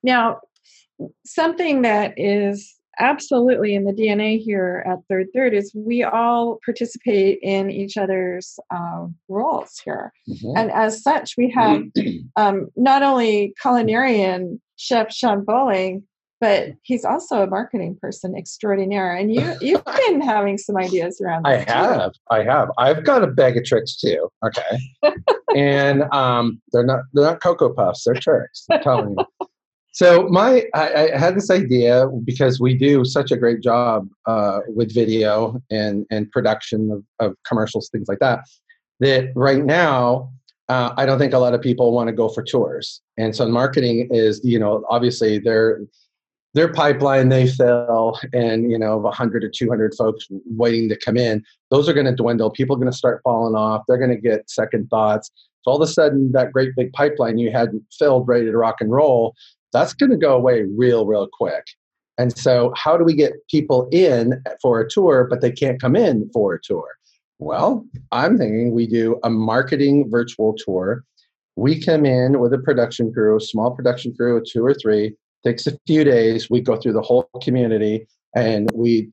Now 0.04 0.42
something 1.26 1.82
that 1.84 2.14
is 2.18 2.76
absolutely 3.00 3.76
in 3.76 3.86
the 3.86 3.94
DNA 3.94 4.40
here 4.40 4.84
at 4.88 5.00
Third 5.10 5.28
Third 5.34 5.54
is 5.54 5.72
we 5.76 6.04
all 6.04 6.60
participate 6.66 7.40
in 7.42 7.70
each 7.70 7.98
other's 7.98 8.58
uh, 8.74 9.06
roles 9.28 9.80
here. 9.84 10.12
Mm-hmm. 10.30 10.58
And 10.58 10.72
as 10.72 11.02
such, 11.02 11.36
we 11.38 11.50
have 11.52 11.84
um, 12.36 12.68
not 12.76 13.04
only 13.04 13.54
culinarian 13.64 14.60
chef 14.78 15.14
Sean 15.14 15.44
Bowling, 15.44 16.04
but 16.40 16.70
he's 16.84 17.04
also 17.04 17.42
a 17.42 17.48
marketing 17.48 17.98
person 18.00 18.36
extraordinaire. 18.36 19.16
And 19.16 19.34
you, 19.34 19.56
you've 19.62 19.86
been 19.86 20.22
having 20.22 20.58
some 20.58 20.78
ideas 20.78 21.20
around 21.22 21.48
I 21.48 21.58
have. 21.68 22.14
Too. 22.14 22.20
I 22.30 22.44
have. 22.44 22.70
I've 22.78 23.04
got 23.04 23.24
a 23.24 23.28
bag 23.28 23.58
of 23.58 23.66
tricks 23.66 23.96
too. 23.98 24.30
Okay. 24.46 25.14
and 25.56 26.04
um, 26.14 26.62
they're 26.72 26.86
not 26.86 27.02
they're 27.14 27.26
not 27.26 27.42
Cocoa 27.42 27.74
Puffs, 27.74 28.04
they're 28.06 28.16
tricks. 28.16 28.66
I'm 28.72 28.82
telling 28.82 29.16
you. 29.18 29.26
So 29.98 30.28
my, 30.30 30.64
I, 30.76 31.10
I, 31.12 31.18
had 31.18 31.36
this 31.36 31.50
idea 31.50 32.06
because 32.24 32.60
we 32.60 32.76
do 32.76 33.04
such 33.04 33.32
a 33.32 33.36
great 33.36 33.64
job 33.64 34.08
uh, 34.28 34.60
with 34.68 34.94
video 34.94 35.60
and 35.72 36.06
and 36.12 36.32
production 36.32 36.92
of, 36.92 37.04
of 37.20 37.36
commercials, 37.48 37.90
things 37.90 38.08
like 38.08 38.20
that. 38.20 38.42
That 39.00 39.32
right 39.34 39.66
now, 39.66 40.32
uh, 40.70 40.94
I 40.98 41.08
don't 41.08 41.18
think 41.18 41.34
a 41.34 41.40
lot 41.40 41.56
of 41.56 41.62
people 41.62 41.94
want 41.94 42.10
to 42.10 42.14
go 42.14 42.30
for 42.30 42.44
tours, 42.44 43.02
and 43.18 43.36
so 43.36 43.48
marketing 43.48 44.10
is, 44.12 44.40
you 44.44 44.60
know, 44.60 44.86
obviously 44.88 45.40
their 45.40 45.82
their 46.54 46.72
pipeline 46.72 47.30
they 47.30 47.48
fill, 47.48 48.20
and 48.34 48.70
you 48.70 48.78
know, 48.78 48.98
of 48.98 49.02
100 49.02 49.44
or 49.44 49.50
200 49.50 49.96
folks 49.96 50.28
waiting 50.46 50.90
to 50.90 50.96
come 50.96 51.18
in, 51.18 51.44
those 51.72 51.90
are 51.90 51.94
going 51.94 52.06
to 52.06 52.16
dwindle. 52.16 52.52
People 52.52 52.76
are 52.76 52.80
going 52.80 52.92
to 52.92 52.96
start 52.96 53.20
falling 53.24 53.56
off. 53.56 53.82
They're 53.88 53.98
going 53.98 54.12
to 54.12 54.22
get 54.22 54.48
second 54.48 54.92
thoughts. 54.92 55.32
So 55.64 55.72
all 55.72 55.82
of 55.82 55.90
a 55.90 55.92
sudden, 55.92 56.32
that 56.34 56.54
great 56.54 56.76
big 56.78 56.94
pipeline 56.94 57.40
you 57.40 57.52
had 57.52 57.72
filled, 57.98 58.28
ready 58.28 58.46
to 58.46 58.58
rock 58.58 58.76
and 58.80 58.92
roll, 58.92 59.36
that's 59.74 59.94
going 59.94 60.12
to 60.12 60.18
go 60.18 60.36
away 60.36 60.64
real, 60.64 61.06
real 61.06 61.28
quick. 61.32 61.66
And 62.18 62.36
so, 62.38 62.74
how 62.76 62.98
do 62.98 63.04
we 63.04 63.14
get 63.14 63.34
people 63.50 63.88
in 63.92 64.42
for 64.62 64.80
a 64.80 64.90
tour, 64.90 65.28
but 65.30 65.42
they 65.42 65.52
can't 65.52 65.80
come 65.80 65.96
in 65.96 66.30
for 66.34 66.56
a 66.56 66.62
tour? 66.62 66.98
Well, 67.40 67.86
I'm 68.12 68.38
thinking 68.38 68.72
we 68.72 68.88
do 68.88 69.20
a 69.24 69.30
marketing 69.30 70.10
virtual 70.10 70.56
tour. 70.58 71.04
We 71.56 71.80
come 71.80 72.06
in 72.06 72.40
with 72.40 72.54
a 72.54 72.58
production 72.58 73.14
crew, 73.14 73.38
a 73.38 73.42
small 73.42 73.72
production 73.72 74.16
crew 74.16 74.42
two 74.44 74.66
or 74.66 74.74
three, 74.74 75.16
takes 75.44 75.68
a 75.68 75.78
few 75.86 76.04
days. 76.04 76.50
We 76.50 76.62
go 76.62 76.78
through 76.78 76.94
the 76.94 77.02
whole 77.02 77.30
community 77.44 78.08
and 78.36 78.70
we 78.74 79.10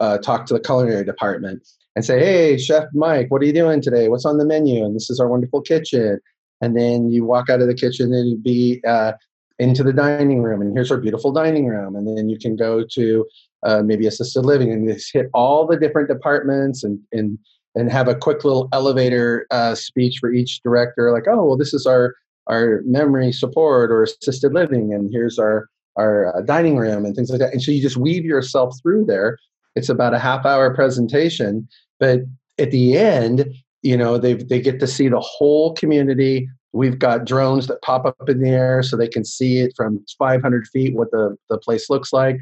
uh, 0.00 0.18
talk 0.18 0.46
to 0.46 0.54
the 0.54 0.60
culinary 0.60 1.04
department 1.04 1.66
and 1.94 2.04
say, 2.04 2.18
Hey, 2.18 2.58
Chef 2.58 2.84
Mike, 2.92 3.26
what 3.30 3.42
are 3.42 3.46
you 3.46 3.52
doing 3.52 3.80
today? 3.80 4.08
What's 4.08 4.24
on 4.24 4.38
the 4.38 4.44
menu? 4.44 4.84
And 4.84 4.94
this 4.94 5.10
is 5.10 5.20
our 5.20 5.28
wonderful 5.28 5.62
kitchen. 5.62 6.20
And 6.60 6.76
then 6.76 7.10
you 7.10 7.24
walk 7.24 7.48
out 7.48 7.60
of 7.60 7.68
the 7.68 7.74
kitchen 7.74 8.12
and 8.12 8.42
be 8.42 8.82
uh, 8.86 9.12
into 9.60 9.82
the 9.82 9.92
dining 9.92 10.42
room 10.42 10.62
and 10.62 10.72
here's 10.74 10.90
our 10.90 10.96
beautiful 10.96 11.32
dining 11.32 11.66
room. 11.66 11.94
And 11.94 12.06
then 12.16 12.28
you 12.28 12.38
can 12.38 12.56
go 12.56 12.84
to 12.92 13.26
uh, 13.62 13.82
maybe 13.82 14.06
assisted 14.06 14.40
living 14.40 14.72
and 14.72 14.88
just 14.88 15.12
hit 15.12 15.26
all 15.34 15.66
the 15.66 15.76
different 15.76 16.08
departments 16.08 16.82
and 16.82 16.98
and 17.12 17.38
and 17.76 17.92
have 17.92 18.08
a 18.08 18.16
quick 18.16 18.42
little 18.42 18.68
elevator 18.72 19.46
uh, 19.50 19.74
speech 19.74 20.18
for 20.18 20.32
each 20.32 20.60
director 20.62 21.12
like 21.12 21.28
oh 21.28 21.44
well 21.44 21.56
this 21.56 21.74
is 21.74 21.86
our 21.86 22.16
our 22.48 22.80
memory 22.84 23.30
support 23.30 23.92
or 23.92 24.02
assisted 24.02 24.52
living 24.54 24.94
and 24.94 25.10
here's 25.12 25.38
our 25.38 25.68
our 25.96 26.34
uh, 26.34 26.40
dining 26.40 26.76
room 26.76 27.04
and 27.04 27.14
things 27.14 27.30
like 27.30 27.40
that. 27.40 27.52
And 27.52 27.62
so 27.62 27.70
you 27.70 27.82
just 27.82 27.98
weave 27.98 28.24
yourself 28.24 28.74
through 28.80 29.04
there. 29.04 29.36
It's 29.76 29.90
about 29.90 30.14
a 30.14 30.18
half 30.18 30.46
hour 30.46 30.74
presentation 30.74 31.68
but 32.00 32.20
at 32.58 32.70
the 32.70 32.96
end 32.96 33.54
you 33.82 33.96
know 33.96 34.18
they 34.18 34.34
they 34.34 34.60
get 34.60 34.80
to 34.80 34.86
see 34.86 35.08
the 35.08 35.20
whole 35.20 35.74
community 35.74 36.48
We've 36.72 36.98
got 36.98 37.24
drones 37.24 37.66
that 37.66 37.82
pop 37.82 38.06
up 38.06 38.28
in 38.28 38.40
the 38.40 38.50
air 38.50 38.82
so 38.82 38.96
they 38.96 39.08
can 39.08 39.24
see 39.24 39.58
it 39.58 39.72
from 39.76 40.04
500 40.18 40.68
feet 40.68 40.94
what 40.94 41.10
the, 41.10 41.36
the 41.48 41.58
place 41.58 41.90
looks 41.90 42.12
like. 42.12 42.38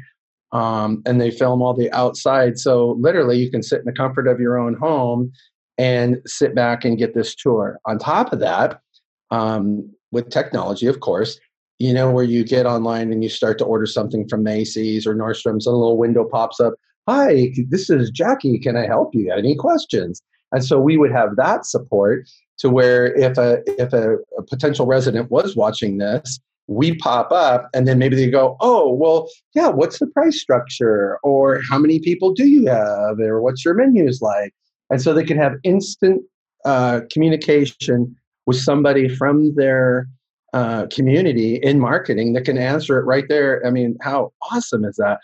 Um, 0.51 1.01
and 1.05 1.21
they 1.21 1.31
film 1.31 1.61
all 1.61 1.73
the 1.73 1.91
outside. 1.91 2.57
So 2.57 2.97
literally, 2.99 3.37
you 3.37 3.51
can 3.51 3.63
sit 3.63 3.79
in 3.79 3.85
the 3.85 3.91
comfort 3.91 4.27
of 4.27 4.39
your 4.39 4.57
own 4.57 4.75
home 4.75 5.31
and 5.77 6.17
sit 6.25 6.53
back 6.55 6.83
and 6.83 6.97
get 6.97 7.13
this 7.13 7.35
tour. 7.35 7.79
On 7.85 7.97
top 7.97 8.33
of 8.33 8.39
that, 8.39 8.81
um, 9.31 9.89
with 10.11 10.29
technology, 10.29 10.87
of 10.87 10.99
course, 10.99 11.39
you 11.77 11.93
know, 11.93 12.11
where 12.11 12.23
you 12.23 12.43
get 12.43 12.65
online 12.65 13.11
and 13.11 13.23
you 13.23 13.29
start 13.29 13.57
to 13.59 13.65
order 13.65 13.85
something 13.85 14.27
from 14.27 14.43
Macy's 14.43 15.07
or 15.07 15.15
Nordstrom's, 15.15 15.65
and 15.65 15.73
a 15.73 15.77
little 15.77 15.97
window 15.97 16.25
pops 16.25 16.59
up. 16.59 16.73
Hi, 17.07 17.51
this 17.69 17.89
is 17.89 18.11
Jackie. 18.11 18.59
Can 18.59 18.75
I 18.75 18.85
help 18.85 19.15
you? 19.15 19.31
Any 19.31 19.55
questions? 19.55 20.21
And 20.51 20.63
so 20.63 20.79
we 20.79 20.97
would 20.97 21.11
have 21.11 21.35
that 21.35 21.65
support 21.65 22.29
to 22.59 22.69
where 22.69 23.13
if 23.15 23.37
a 23.37 23.61
if 23.65 23.93
a, 23.93 24.15
a, 24.37 24.43
potential 24.43 24.85
resident 24.85 25.31
was 25.31 25.55
watching 25.55 25.97
this 25.97 26.39
we 26.67 26.95
pop 26.97 27.31
up 27.31 27.67
and 27.73 27.87
then 27.87 27.97
maybe 27.97 28.15
they 28.15 28.29
go 28.29 28.55
oh 28.59 28.93
well 28.93 29.27
yeah 29.55 29.67
what's 29.67 29.99
the 29.99 30.07
price 30.07 30.39
structure? 30.39 31.17
Or 31.23 31.61
how 31.69 31.79
many 31.79 31.99
people 31.99 32.33
do 32.33 32.47
you 32.47 32.67
have? 32.67 33.19
Or 33.19 33.41
what's 33.41 33.65
your 33.65 33.73
menus 33.73 34.21
like? 34.21 34.53
And 34.91 35.01
so 35.01 35.13
they 35.13 35.23
can 35.23 35.37
have 35.37 35.53
instant 35.63 36.21
uh, 36.65 37.01
communication 37.11 38.15
with 38.45 38.57
somebody 38.57 39.07
from 39.07 39.55
their 39.55 40.07
uh, 40.53 40.87
community 40.91 41.55
in 41.55 41.79
marketing 41.79 42.33
that 42.33 42.45
can 42.45 42.57
answer 42.57 42.99
it 42.99 43.05
right 43.05 43.25
there. 43.29 43.65
I 43.65 43.71
mean 43.71 43.97
how 44.01 44.31
awesome 44.51 44.85
is 44.85 44.95
that? 44.97 45.19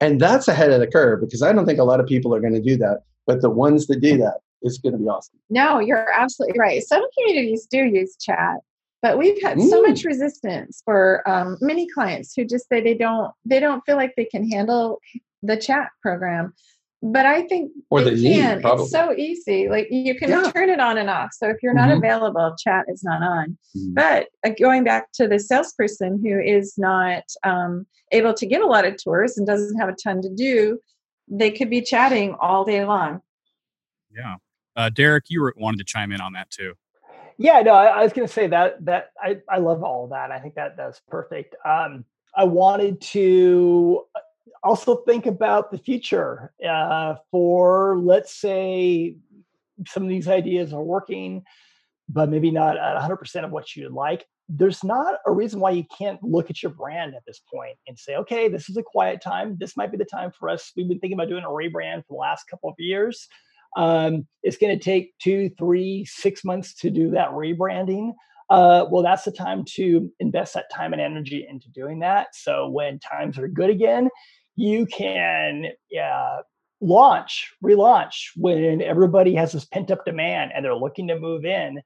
And 0.00 0.20
that's 0.20 0.46
ahead 0.48 0.70
of 0.70 0.80
the 0.80 0.86
curve 0.86 1.20
because 1.20 1.42
i 1.42 1.52
don't 1.52 1.66
think 1.66 1.78
a 1.78 1.84
lot 1.84 2.00
of 2.00 2.06
people 2.06 2.34
are 2.34 2.40
going 2.40 2.52
to 2.52 2.60
do 2.60 2.76
that 2.76 3.00
but 3.26 3.40
the 3.40 3.50
ones 3.50 3.86
that 3.86 4.00
do 4.00 4.16
that 4.18 4.40
is 4.72 4.78
going 4.78 4.92
to 4.92 4.98
be 4.98 5.06
awesome. 5.06 5.38
No, 5.50 5.78
you're 5.78 6.10
absolutely 6.12 6.58
right. 6.58 6.82
Some 6.82 7.04
communities 7.16 7.66
do 7.70 7.84
use 7.84 8.16
chat, 8.16 8.58
but 9.02 9.18
we've 9.18 9.40
had 9.42 9.58
mm. 9.58 9.68
so 9.68 9.82
much 9.82 10.04
resistance 10.04 10.82
for 10.84 11.28
um, 11.28 11.58
many 11.60 11.86
clients 11.88 12.34
who 12.34 12.44
just 12.44 12.68
say 12.68 12.80
they 12.80 12.94
don't 12.94 13.30
they 13.44 13.60
don't 13.60 13.82
feel 13.86 13.96
like 13.96 14.14
they 14.16 14.24
can 14.24 14.48
handle 14.50 14.98
the 15.42 15.56
chat 15.56 15.88
program. 16.02 16.52
But 17.02 17.26
I 17.26 17.42
think 17.42 17.72
or 17.90 18.02
they 18.02 18.14
the 18.14 18.22
can. 18.22 18.58
Need, 18.58 18.66
it's 18.66 18.90
so 18.90 19.14
easy. 19.14 19.68
Like 19.68 19.88
you 19.90 20.14
can 20.14 20.30
yeah. 20.30 20.50
turn 20.50 20.70
it 20.70 20.80
on 20.80 20.98
and 20.98 21.10
off. 21.10 21.30
So 21.32 21.48
if 21.48 21.58
you're 21.62 21.74
not 21.74 21.88
mm-hmm. 21.88 21.98
available, 21.98 22.56
chat 22.58 22.86
is 22.88 23.04
not 23.04 23.22
on. 23.22 23.58
Mm-hmm. 23.76 23.94
But 23.94 24.28
uh, 24.44 24.50
going 24.58 24.82
back 24.82 25.12
to 25.14 25.28
the 25.28 25.38
salesperson 25.38 26.20
who 26.24 26.40
is 26.40 26.74
not 26.78 27.22
um, 27.44 27.86
able 28.12 28.32
to 28.34 28.46
get 28.46 28.62
a 28.62 28.66
lot 28.66 28.86
of 28.86 28.96
tours 28.96 29.36
and 29.36 29.46
doesn't 29.46 29.78
have 29.78 29.90
a 29.90 29.94
ton 29.94 30.22
to 30.22 30.30
do, 30.30 30.80
they 31.28 31.50
could 31.50 31.70
be 31.70 31.82
chatting 31.82 32.34
all 32.40 32.64
day 32.64 32.84
long. 32.84 33.20
Yeah. 34.10 34.36
Uh, 34.76 34.90
Derek, 34.90 35.24
you 35.28 35.40
were, 35.40 35.54
wanted 35.56 35.78
to 35.78 35.84
chime 35.84 36.12
in 36.12 36.20
on 36.20 36.34
that 36.34 36.50
too. 36.50 36.74
Yeah, 37.38 37.60
no, 37.60 37.72
I, 37.72 37.86
I 37.86 38.02
was 38.02 38.12
going 38.12 38.26
to 38.26 38.32
say 38.32 38.46
that 38.48 38.84
that 38.84 39.10
I, 39.22 39.38
I 39.48 39.58
love 39.58 39.82
all 39.82 40.08
that. 40.08 40.30
I 40.30 40.38
think 40.38 40.54
that 40.54 40.76
that's 40.76 41.00
perfect. 41.08 41.54
Um, 41.64 42.04
I 42.34 42.44
wanted 42.44 43.00
to 43.00 44.04
uh, 44.14 44.20
also 44.62 44.96
think 44.96 45.26
about 45.26 45.70
the 45.70 45.78
future 45.78 46.52
uh, 46.66 47.16
for, 47.30 47.98
let's 47.98 48.34
say, 48.34 49.16
some 49.86 50.02
of 50.02 50.08
these 50.08 50.28
ideas 50.28 50.72
are 50.72 50.82
working, 50.82 51.44
but 52.08 52.28
maybe 52.28 52.50
not 52.50 52.76
at 52.76 52.96
100% 52.96 53.44
of 53.44 53.50
what 53.50 53.74
you'd 53.76 53.92
like. 53.92 54.26
There's 54.48 54.84
not 54.84 55.16
a 55.26 55.32
reason 55.32 55.60
why 55.60 55.70
you 55.70 55.84
can't 55.96 56.22
look 56.22 56.50
at 56.50 56.62
your 56.62 56.72
brand 56.72 57.14
at 57.14 57.22
this 57.26 57.40
point 57.52 57.76
and 57.86 57.98
say, 57.98 58.16
okay, 58.16 58.48
this 58.48 58.68
is 58.68 58.76
a 58.76 58.82
quiet 58.82 59.20
time. 59.20 59.56
This 59.58 59.76
might 59.76 59.90
be 59.90 59.98
the 59.98 60.04
time 60.04 60.30
for 60.30 60.48
us. 60.48 60.72
We've 60.76 60.88
been 60.88 61.00
thinking 61.00 61.18
about 61.18 61.28
doing 61.28 61.44
a 61.44 61.48
rebrand 61.48 62.06
for 62.06 62.14
the 62.14 62.20
last 62.20 62.44
couple 62.48 62.70
of 62.70 62.76
years 62.78 63.28
Um, 63.76 64.26
it's 64.42 64.56
going 64.56 64.76
to 64.76 64.82
take 64.82 65.16
two, 65.18 65.50
three, 65.58 66.04
six 66.06 66.44
months 66.44 66.74
to 66.76 66.90
do 66.90 67.10
that 67.10 67.30
rebranding. 67.30 68.12
Uh, 68.48 68.86
well, 68.90 69.02
that's 69.02 69.24
the 69.24 69.32
time 69.32 69.64
to 69.64 70.10
invest 70.20 70.54
that 70.54 70.70
time 70.72 70.92
and 70.92 71.02
energy 71.02 71.46
into 71.48 71.68
doing 71.70 71.98
that. 72.00 72.28
So 72.32 72.68
when 72.68 72.98
times 72.98 73.38
are 73.38 73.48
good 73.48 73.70
again, 73.70 74.08
you 74.54 74.86
can 74.86 75.66
yeah, 75.90 76.38
launch, 76.80 77.52
relaunch 77.62 78.30
when 78.36 78.82
everybody 78.82 79.34
has 79.34 79.52
this 79.52 79.64
pent 79.64 79.90
up 79.90 80.04
demand 80.04 80.52
and 80.54 80.64
they're 80.64 80.74
looking 80.74 81.08
to 81.08 81.18
move 81.18 81.44
in 81.44 81.80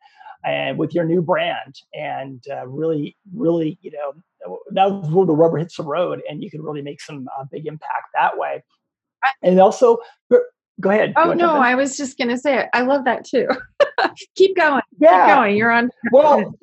and 0.45 0.79
with 0.79 0.95
your 0.95 1.05
new 1.05 1.23
brand 1.23 1.75
and 1.95 2.43
uh, 2.51 2.67
really, 2.67 3.17
really, 3.35 3.79
you 3.83 3.91
know, 3.91 4.59
that's 4.71 5.09
where 5.11 5.27
the 5.27 5.35
rubber 5.35 5.59
hits 5.59 5.77
the 5.77 5.83
road 5.83 6.23
and 6.29 6.43
you 6.43 6.51
can 6.51 6.63
really 6.63 6.83
make 6.83 7.01
some 7.01 7.29
uh, 7.39 7.45
big 7.51 7.67
impact 7.67 8.07
that 8.15 8.37
way. 8.39 8.63
And 9.43 9.61
also, 9.61 9.99
go 10.81 10.91
ahead. 10.91 11.13
Oh 11.17 11.33
no, 11.33 11.55
I 11.55 11.75
was 11.75 11.97
just 11.97 12.19
going 12.19 12.29
to 12.29 12.39
say 12.39 12.59
it. 12.59 12.69
I 12.73 12.83
love 12.83 13.05
that 13.05 13.25
too. 13.25 13.47
Keep 14.37 14.57
going. 14.57 14.83
Yeah. 14.99 15.27
Keep 15.27 15.35
going. 15.35 15.57
You're 15.57 15.71
on. 15.71 15.91
Well, 16.13 16.55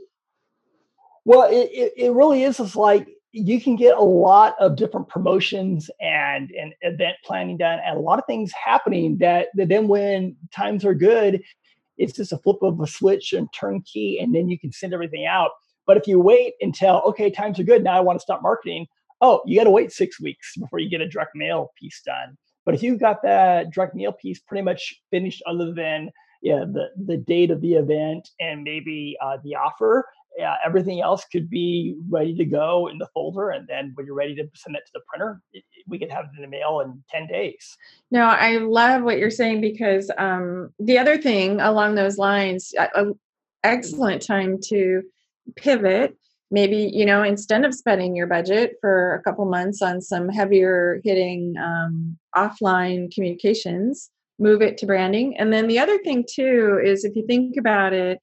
well, 1.26 1.50
it, 1.50 1.70
it, 1.72 1.94
it 1.98 2.12
really 2.14 2.44
is. 2.44 2.60
It's 2.60 2.76
like 2.76 3.08
you 3.32 3.62
can 3.62 3.76
get 3.76 3.98
a 3.98 4.04
lot 4.04 4.56
of 4.60 4.76
different 4.76 5.08
promotions 5.10 5.90
and, 6.00 6.52
and 6.52 6.74
event 6.82 7.18
planning 7.24 7.58
done 7.58 7.80
and 7.86 7.98
a 7.98 8.00
lot 8.00 8.18
of 8.18 8.26
things 8.26 8.52
happening 8.52 9.18
that, 9.20 9.50
that 9.56 9.70
then 9.70 9.88
when 9.88 10.36
times 10.56 10.86
are 10.86 10.94
good, 10.94 11.42
it's 11.98 12.14
just 12.14 12.32
a 12.32 12.38
flip 12.38 12.58
of 12.62 12.80
a 12.80 12.88
switch 12.88 13.34
and 13.34 13.48
turnkey, 13.54 14.20
and 14.20 14.34
then 14.34 14.50
you 14.50 14.60
can 14.60 14.72
send 14.72 14.94
everything 14.94 15.26
out. 15.26 15.52
But 15.86 15.98
if 15.98 16.08
you 16.08 16.20
wait 16.20 16.54
until, 16.62 17.02
okay, 17.08 17.30
times 17.30 17.60
are 17.60 17.64
good, 17.64 17.84
now 17.84 17.98
I 17.98 18.02
want 18.02 18.20
to 18.20 18.24
stop 18.24 18.42
marketing, 18.42 18.88
oh, 19.22 19.42
you 19.46 19.58
got 19.58 19.64
to 19.64 19.72
wait 19.72 19.92
six 19.92 20.20
weeks 20.22 20.56
before 20.58 20.80
you 20.80 20.90
get 20.90 21.02
a 21.02 21.10
direct 21.10 21.32
mail 21.36 21.72
piece 21.80 22.02
done. 22.06 22.38
But 22.68 22.76
if 22.76 22.84
you've 22.84 23.00
got 23.00 23.24
that 23.24 23.72
direct 23.72 23.96
mail 23.96 24.12
piece 24.12 24.42
pretty 24.42 24.62
much 24.62 25.02
finished, 25.10 25.42
other 25.48 25.74
than 25.74 26.12
yeah, 26.42 26.66
the, 26.68 26.90
the 27.06 27.16
date 27.16 27.50
of 27.50 27.62
the 27.62 27.76
event 27.76 28.30
and 28.42 28.62
maybe 28.62 29.16
uh, 29.24 29.38
the 29.42 29.56
offer, 29.56 30.06
yeah, 30.38 30.56
everything 30.66 31.00
else 31.00 31.24
could 31.32 31.50
be 31.50 31.96
ready 32.10 32.36
to 32.36 32.44
go 32.44 32.90
in 32.90 32.98
the 32.98 33.08
folder. 33.14 33.52
And 33.52 33.66
then 33.70 33.94
when 33.96 34.06
you're 34.06 34.16
ready 34.16 34.36
to 34.36 34.44
send 34.54 34.76
it 34.76 34.86
to 34.86 34.92
the 34.96 35.00
printer, 35.08 35.42
it, 35.54 35.64
we 35.88 35.98
can 35.98 36.10
have 36.10 36.26
it 36.26 36.36
in 36.36 36.42
the 36.42 36.50
mail 36.50 36.82
in 36.82 37.02
10 37.10 37.28
days. 37.28 37.78
No, 38.12 38.26
I 38.26 38.58
love 38.58 39.02
what 39.02 39.18
you're 39.18 39.32
saying 39.32 39.62
because 39.62 40.12
um, 40.18 40.74
the 40.78 40.98
other 40.98 41.18
thing 41.18 41.62
along 41.62 41.96
those 41.96 42.18
lines, 42.18 42.74
an 42.96 43.18
excellent 43.64 44.22
time 44.22 44.60
to 44.66 45.04
pivot. 45.56 46.18
Maybe, 46.50 46.90
you 46.94 47.06
know, 47.06 47.24
instead 47.24 47.66
of 47.66 47.74
spending 47.74 48.16
your 48.16 48.28
budget 48.28 48.76
for 48.80 49.16
a 49.16 49.22
couple 49.24 49.46
months 49.46 49.82
on 49.82 50.02
some 50.02 50.30
heavier 50.30 51.02
hitting 51.04 51.56
um, 51.62 52.18
offline 52.36 53.14
communications, 53.14 54.10
move 54.40 54.62
it 54.62 54.78
to 54.78 54.86
branding. 54.86 55.38
And 55.38 55.52
then 55.52 55.68
the 55.68 55.80
other 55.80 55.98
thing, 56.00 56.26
too, 56.30 56.80
is 56.84 57.04
if 57.04 57.16
you 57.16 57.26
think 57.28 57.58
about 57.58 57.94
it, 57.94 58.20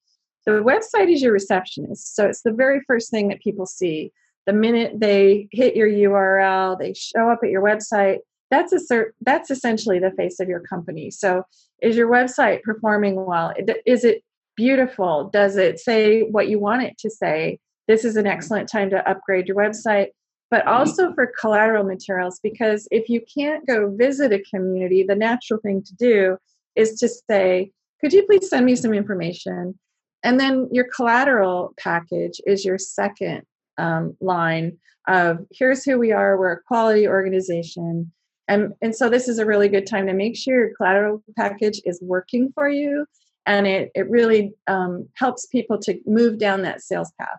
the 0.46 0.52
website 0.52 1.12
is 1.12 1.22
your 1.22 1.32
receptionist. 1.32 2.14
So 2.14 2.26
it's 2.26 2.42
the 2.42 2.52
very 2.52 2.80
first 2.86 3.10
thing 3.10 3.28
that 3.28 3.40
people 3.40 3.66
see. 3.66 4.12
The 4.46 4.52
minute 4.52 5.00
they 5.00 5.48
hit 5.52 5.74
your 5.74 5.88
URL, 5.88 6.78
they 6.78 6.94
show 6.94 7.30
up 7.30 7.40
at 7.42 7.50
your 7.50 7.62
website. 7.62 8.18
That's 8.50 8.72
a 8.72 8.76
cert, 8.78 9.12
that's 9.22 9.50
essentially 9.50 9.98
the 9.98 10.12
face 10.12 10.38
of 10.40 10.48
your 10.48 10.60
company. 10.60 11.10
So 11.10 11.44
is 11.80 11.96
your 11.96 12.10
website 12.10 12.62
performing 12.62 13.24
well? 13.24 13.54
Is 13.86 14.04
it 14.04 14.22
beautiful? 14.54 15.30
Does 15.32 15.56
it 15.56 15.80
say 15.80 16.22
what 16.22 16.48
you 16.48 16.58
want 16.58 16.82
it 16.82 16.98
to 16.98 17.10
say? 17.10 17.58
This 17.86 18.04
is 18.04 18.16
an 18.16 18.26
excellent 18.26 18.68
time 18.68 18.90
to 18.90 19.08
upgrade 19.08 19.48
your 19.48 19.56
website 19.56 20.08
but 20.50 20.66
also 20.68 21.12
for 21.14 21.32
collateral 21.40 21.82
materials 21.82 22.38
because 22.40 22.86
if 22.92 23.08
you 23.08 23.20
can't 23.34 23.66
go 23.66 23.90
visit 23.96 24.32
a 24.32 24.42
community 24.54 25.02
the 25.02 25.14
natural 25.14 25.58
thing 25.60 25.82
to 25.82 25.94
do 25.96 26.36
is 26.76 26.98
to 27.00 27.08
say 27.08 27.70
could 28.00 28.12
you 28.12 28.24
please 28.26 28.48
send 28.48 28.66
me 28.66 28.76
some 28.76 28.92
information 28.92 29.76
and 30.24 30.40
then 30.40 30.68
your 30.72 30.86
collateral 30.94 31.74
package 31.78 32.40
is 32.46 32.64
your 32.64 32.78
second 32.78 33.42
um, 33.76 34.16
line 34.20 34.78
of 35.06 35.38
here's 35.52 35.84
who 35.84 35.98
we 35.98 36.12
are, 36.12 36.38
we're 36.38 36.52
a 36.52 36.62
quality 36.62 37.06
organization. 37.06 38.10
And, 38.48 38.72
and 38.80 38.94
so 38.94 39.08
this 39.10 39.28
is 39.28 39.38
a 39.38 39.46
really 39.46 39.68
good 39.68 39.86
time 39.86 40.06
to 40.06 40.14
make 40.14 40.36
sure 40.36 40.66
your 40.66 40.74
collateral 40.76 41.22
package 41.36 41.80
is 41.84 42.00
working 42.02 42.50
for 42.54 42.68
you 42.68 43.06
and 43.46 43.66
it, 43.66 43.90
it 43.94 44.08
really 44.08 44.54
um, 44.66 45.06
helps 45.14 45.46
people 45.46 45.78
to 45.80 45.98
move 46.06 46.38
down 46.38 46.62
that 46.62 46.80
sales 46.80 47.12
path. 47.20 47.38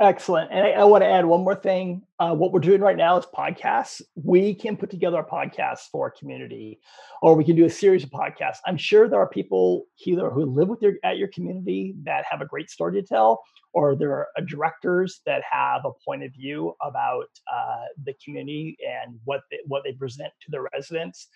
Excellent. 0.00 0.52
And 0.52 0.64
I, 0.64 0.70
I, 0.70 0.84
want 0.84 1.02
to 1.02 1.08
add 1.08 1.24
one 1.24 1.42
more 1.42 1.56
thing. 1.56 2.02
Uh, 2.20 2.32
what 2.32 2.52
we're 2.52 2.60
doing 2.60 2.80
right 2.80 2.96
now 2.96 3.18
is 3.18 3.26
podcasts. 3.26 4.00
We 4.14 4.54
can 4.54 4.76
put 4.76 4.90
together 4.90 5.18
a 5.18 5.24
podcast 5.24 5.88
for 5.90 6.04
our 6.04 6.10
community, 6.12 6.78
or 7.20 7.34
we 7.34 7.42
can 7.42 7.56
do 7.56 7.64
a 7.64 7.70
series 7.70 8.04
of 8.04 8.10
podcasts. 8.10 8.58
I'm 8.64 8.76
sure 8.76 9.08
there 9.08 9.18
are 9.18 9.28
people 9.28 9.86
either 10.06 10.30
who 10.30 10.44
live 10.44 10.68
with 10.68 10.82
your 10.82 10.94
at 11.02 11.18
your 11.18 11.26
community 11.28 11.96
that 12.04 12.24
have 12.30 12.40
a 12.40 12.46
great 12.46 12.70
story 12.70 12.92
to 12.92 13.02
tell, 13.02 13.42
or 13.72 13.96
there 13.96 14.12
are 14.12 14.28
uh, 14.38 14.42
directors 14.42 15.20
that 15.26 15.42
have 15.50 15.84
a 15.84 15.90
point 16.04 16.22
of 16.22 16.32
view 16.32 16.76
about 16.80 17.26
uh, 17.52 17.86
the 18.04 18.14
community 18.24 18.76
and 18.88 19.18
what 19.24 19.40
they, 19.50 19.58
what 19.66 19.82
they 19.82 19.92
present 19.92 20.32
to 20.42 20.50
the 20.52 20.64
residents 20.72 21.26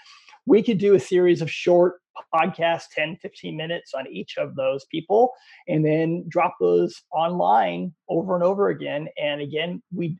we 0.46 0.62
could 0.62 0.78
do 0.78 0.94
a 0.94 1.00
series 1.00 1.42
of 1.42 1.50
short 1.50 1.96
podcasts 2.34 2.84
10 2.94 3.16
15 3.16 3.56
minutes 3.56 3.94
on 3.94 4.06
each 4.06 4.36
of 4.36 4.54
those 4.54 4.84
people 4.86 5.32
and 5.66 5.84
then 5.84 6.24
drop 6.28 6.54
those 6.60 7.02
online 7.12 7.92
over 8.08 8.34
and 8.34 8.44
over 8.44 8.68
again. 8.68 9.08
And 9.20 9.40
again 9.40 9.82
we 9.94 10.18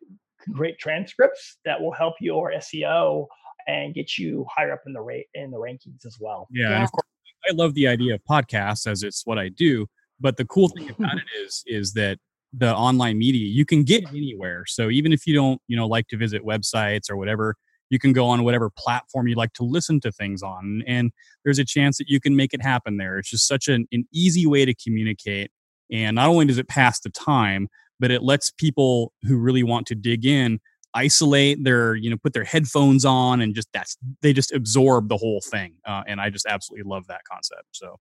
create 0.55 0.79
transcripts 0.79 1.59
that 1.65 1.81
will 1.81 1.93
help 1.93 2.15
your 2.21 2.53
seo 2.53 3.27
and 3.69 3.95
get 3.95 4.19
you 4.19 4.45
higher 4.51 4.73
up 4.73 4.83
in 4.87 4.93
the 4.93 5.01
rate 5.01 5.27
in 5.35 5.51
the 5.51 5.59
rankings 5.59 6.05
as 6.07 6.17
well. 6.21 6.49
Yeah, 6.51 6.71
yeah. 6.71 6.75
and 6.77 6.85
of 6.85 6.93
course 6.93 7.07
i 7.49 7.53
love 7.53 7.75
the 7.75 7.89
idea 7.89 8.15
of 8.15 8.21
podcasts 8.29 8.87
as 8.87 9.03
it's 9.03 9.27
what 9.27 9.37
i 9.37 9.49
do 9.49 9.87
but 10.21 10.37
the 10.37 10.45
cool 10.45 10.69
thing 10.69 10.89
about 10.91 11.17
it 11.17 11.25
is 11.45 11.63
is 11.67 11.93
that 11.93 12.19
the 12.53 12.75
online 12.75 13.19
media 13.19 13.47
you 13.47 13.65
can 13.65 13.83
get 13.83 14.07
anywhere. 14.09 14.65
So 14.67 14.91
even 14.91 15.13
if 15.13 15.27
you 15.27 15.35
don't 15.35 15.61
you 15.69 15.77
know 15.77 15.87
like 15.87 16.09
to 16.09 16.17
visit 16.17 16.45
websites 16.45 17.11
or 17.11 17.17
whatever 17.17 17.57
you 17.93 17.99
can 17.99 18.13
go 18.13 18.27
on 18.27 18.43
whatever 18.43 18.71
platform 18.71 19.29
you'd 19.29 19.37
like 19.37 19.53
to 19.53 19.65
listen 19.65 20.01
to 20.01 20.11
things 20.11 20.43
on 20.43 20.83
and 20.87 21.13
there's 21.45 21.59
a 21.59 21.65
chance 21.65 21.99
that 21.99 22.09
you 22.09 22.21
can 22.21 22.35
make 22.35 22.55
it 22.55 22.63
happen 22.63 22.97
there. 22.97 23.19
It's 23.19 23.29
just 23.29 23.47
such 23.47 23.69
an, 23.69 23.87
an 23.93 24.07
easy 24.13 24.47
way 24.47 24.65
to 24.65 24.75
communicate 24.75 25.51
and 25.93 26.15
not 26.17 26.29
only 26.29 26.47
does 26.47 26.59
it 26.59 26.69
pass 26.69 27.01
the 27.01 27.11
time 27.11 27.69
but 28.01 28.11
it 28.11 28.23
lets 28.23 28.51
people 28.51 29.13
who 29.23 29.37
really 29.37 29.63
want 29.63 29.87
to 29.89 29.95
dig 29.95 30.25
in 30.25 30.59
isolate 30.95 31.63
their 31.65 31.95
you 31.95 32.11
know 32.11 32.17
put 32.17 32.33
their 32.33 32.45
headphones 32.45 33.05
on 33.05 33.41
and 33.41 33.55
just 33.55 33.69
that's 33.73 33.97
they 34.21 34.33
just 34.33 34.53
absorb 34.53 35.09
the 35.09 35.17
whole 35.17 35.41
thing 35.41 35.75
uh, 35.87 36.03
and 36.07 36.21
i 36.21 36.29
just 36.29 36.47
absolutely 36.47 36.89
love 36.89 37.07
that 37.07 37.23
concept 37.31 37.65
so 37.73 37.99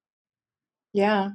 yeah. 0.93 1.30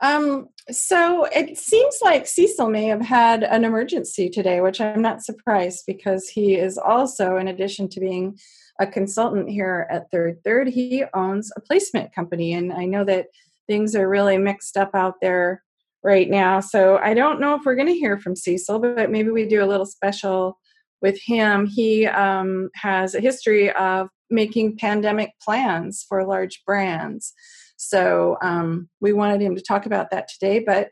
Um, 0.00 0.48
so 0.70 1.24
it 1.26 1.58
seems 1.58 1.98
like 2.02 2.26
Cecil 2.26 2.70
may 2.70 2.86
have 2.86 3.02
had 3.02 3.42
an 3.44 3.64
emergency 3.64 4.30
today, 4.30 4.60
which 4.60 4.80
I'm 4.80 5.02
not 5.02 5.22
surprised 5.22 5.84
because 5.86 6.28
he 6.28 6.56
is 6.56 6.78
also, 6.78 7.36
in 7.36 7.48
addition 7.48 7.88
to 7.90 8.00
being 8.00 8.38
a 8.80 8.86
consultant 8.86 9.50
here 9.50 9.86
at 9.90 10.10
Third 10.10 10.42
Third, 10.44 10.68
he 10.68 11.04
owns 11.14 11.52
a 11.56 11.60
placement 11.60 12.14
company. 12.14 12.54
And 12.54 12.72
I 12.72 12.86
know 12.86 13.04
that 13.04 13.26
things 13.66 13.94
are 13.94 14.08
really 14.08 14.38
mixed 14.38 14.76
up 14.76 14.94
out 14.94 15.14
there 15.20 15.62
right 16.02 16.28
now. 16.28 16.60
So 16.60 16.96
I 16.96 17.14
don't 17.14 17.40
know 17.40 17.54
if 17.54 17.62
we're 17.64 17.76
going 17.76 17.88
to 17.88 17.94
hear 17.94 18.18
from 18.18 18.34
Cecil, 18.34 18.78
but 18.80 19.10
maybe 19.10 19.30
we 19.30 19.46
do 19.46 19.62
a 19.62 19.66
little 19.66 19.86
special 19.86 20.58
with 21.00 21.20
him. 21.20 21.66
He 21.66 22.06
um, 22.06 22.70
has 22.74 23.14
a 23.14 23.20
history 23.20 23.70
of 23.72 24.08
making 24.32 24.78
pandemic 24.78 25.32
plans 25.40 26.04
for 26.08 26.26
large 26.26 26.62
brands. 26.64 27.32
So 27.76 28.36
um, 28.42 28.88
we 29.00 29.12
wanted 29.12 29.40
him 29.40 29.54
to 29.56 29.62
talk 29.62 29.86
about 29.86 30.10
that 30.10 30.28
today, 30.28 30.60
but 30.60 30.90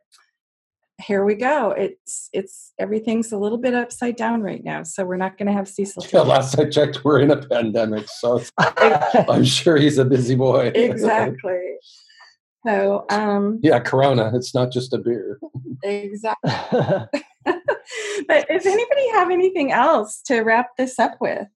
here 1.00 1.24
we 1.24 1.34
go. 1.34 1.70
It's 1.70 2.28
it's 2.32 2.72
everything's 2.78 3.32
a 3.32 3.38
little 3.38 3.58
bit 3.58 3.74
upside 3.74 4.16
down 4.16 4.42
right 4.42 4.62
now, 4.62 4.82
so 4.82 5.04
we're 5.04 5.16
not 5.16 5.38
going 5.38 5.46
to 5.46 5.52
have 5.52 5.68
Cecil. 5.68 6.04
Yeah, 6.12 6.20
last 6.20 6.58
I 6.58 6.68
checked, 6.68 7.04
we're 7.04 7.20
in 7.20 7.30
a 7.30 7.36
pandemic, 7.36 8.06
so 8.08 8.42
I'm 8.58 9.44
sure 9.44 9.76
he's 9.76 9.98
a 9.98 10.04
busy 10.04 10.34
boy. 10.34 10.72
exactly. 10.74 11.76
So 12.66 13.06
um, 13.10 13.60
yeah, 13.62 13.80
Corona. 13.80 14.30
It's 14.34 14.54
not 14.54 14.70
just 14.70 14.92
a 14.92 14.98
beer. 14.98 15.38
exactly. 15.82 16.50
but 18.28 18.46
does 18.48 18.66
anybody 18.66 19.08
have 19.12 19.30
anything 19.30 19.72
else 19.72 20.20
to 20.26 20.40
wrap 20.40 20.76
this 20.76 20.98
up 20.98 21.16
with? 21.20 21.46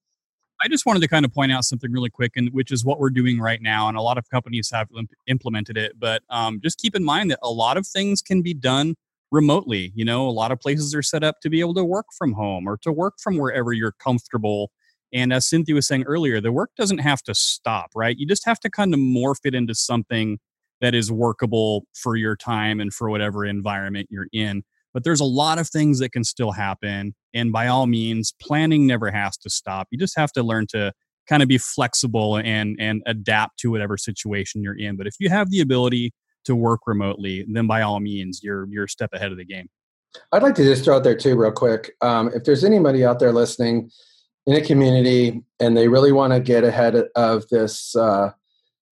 I 0.61 0.67
just 0.67 0.85
wanted 0.85 1.01
to 1.01 1.07
kind 1.07 1.25
of 1.25 1.33
point 1.33 1.51
out 1.51 1.65
something 1.65 1.91
really 1.91 2.09
quick, 2.09 2.33
and 2.35 2.49
which 2.53 2.71
is 2.71 2.85
what 2.85 2.99
we're 2.99 3.09
doing 3.09 3.39
right 3.39 3.61
now, 3.61 3.87
and 3.87 3.97
a 3.97 4.01
lot 4.01 4.17
of 4.17 4.29
companies 4.29 4.69
have 4.73 4.87
implemented 5.27 5.77
it. 5.77 5.99
But 5.99 6.23
um, 6.29 6.59
just 6.63 6.79
keep 6.79 6.95
in 6.95 7.03
mind 7.03 7.31
that 7.31 7.39
a 7.43 7.49
lot 7.51 7.77
of 7.77 7.85
things 7.85 8.21
can 8.21 8.41
be 8.41 8.53
done 8.53 8.95
remotely. 9.31 9.91
You 9.95 10.05
know, 10.05 10.27
a 10.27 10.31
lot 10.31 10.51
of 10.51 10.59
places 10.59 10.95
are 10.95 11.01
set 11.01 11.23
up 11.23 11.41
to 11.41 11.49
be 11.49 11.59
able 11.59 11.73
to 11.75 11.83
work 11.83 12.07
from 12.17 12.33
home 12.33 12.67
or 12.67 12.77
to 12.83 12.91
work 12.91 13.15
from 13.19 13.37
wherever 13.37 13.73
you're 13.73 13.91
comfortable. 13.93 14.71
And 15.13 15.33
as 15.33 15.47
Cynthia 15.47 15.75
was 15.75 15.87
saying 15.87 16.03
earlier, 16.03 16.41
the 16.41 16.51
work 16.51 16.71
doesn't 16.77 16.99
have 16.99 17.21
to 17.23 17.35
stop, 17.35 17.91
right? 17.95 18.17
You 18.17 18.25
just 18.25 18.45
have 18.45 18.59
to 18.61 18.69
kind 18.69 18.93
of 18.93 18.99
morph 18.99 19.45
it 19.45 19.55
into 19.55 19.75
something 19.75 20.39
that 20.81 20.93
is 20.95 21.11
workable 21.11 21.85
for 21.93 22.15
your 22.15 22.35
time 22.35 22.79
and 22.79 22.93
for 22.93 23.09
whatever 23.09 23.45
environment 23.45 24.07
you're 24.09 24.27
in. 24.33 24.63
But 24.95 25.03
there's 25.03 25.19
a 25.19 25.25
lot 25.25 25.59
of 25.59 25.69
things 25.69 25.99
that 25.99 26.13
can 26.13 26.23
still 26.23 26.53
happen. 26.53 27.13
And 27.33 27.51
by 27.51 27.67
all 27.67 27.85
means, 27.85 28.33
planning 28.41 28.87
never 28.87 29.11
has 29.11 29.37
to 29.39 29.49
stop. 29.49 29.89
You 29.91 29.99
just 29.99 30.17
have 30.17 30.31
to 30.31 30.41
learn 30.41 30.67
to 30.69 30.93
kind 31.27 31.43
of 31.43 31.49
be 31.49 31.57
flexible 31.57 32.37
and 32.37 32.77
and 32.79 33.03
adapt 33.05 33.59
to 33.59 33.69
whatever 33.69 33.97
situation 33.97 34.63
you're 34.63 34.77
in. 34.77 34.95
But 34.95 35.05
if 35.05 35.15
you 35.19 35.29
have 35.29 35.51
the 35.51 35.59
ability 35.59 36.13
to 36.45 36.55
work 36.55 36.81
remotely, 36.87 37.45
then 37.51 37.67
by 37.67 37.81
all 37.81 37.99
means, 37.99 38.39
you're 38.41 38.67
you're 38.69 38.85
a 38.85 38.89
step 38.89 39.09
ahead 39.13 39.31
of 39.33 39.37
the 39.37 39.45
game. 39.45 39.67
I'd 40.31 40.43
like 40.43 40.55
to 40.55 40.63
just 40.63 40.85
throw 40.85 40.95
out 40.95 41.03
there 41.03 41.17
too, 41.17 41.35
real 41.35 41.51
quick. 41.51 41.91
Um, 42.01 42.31
if 42.33 42.45
there's 42.45 42.63
anybody 42.63 43.03
out 43.03 43.19
there 43.19 43.33
listening 43.33 43.91
in 44.47 44.55
a 44.55 44.61
community 44.61 45.43
and 45.59 45.75
they 45.75 45.89
really 45.89 46.13
want 46.13 46.31
to 46.31 46.39
get 46.39 46.63
ahead 46.63 46.95
of 47.15 47.45
this, 47.49 47.93
uh, 47.97 48.31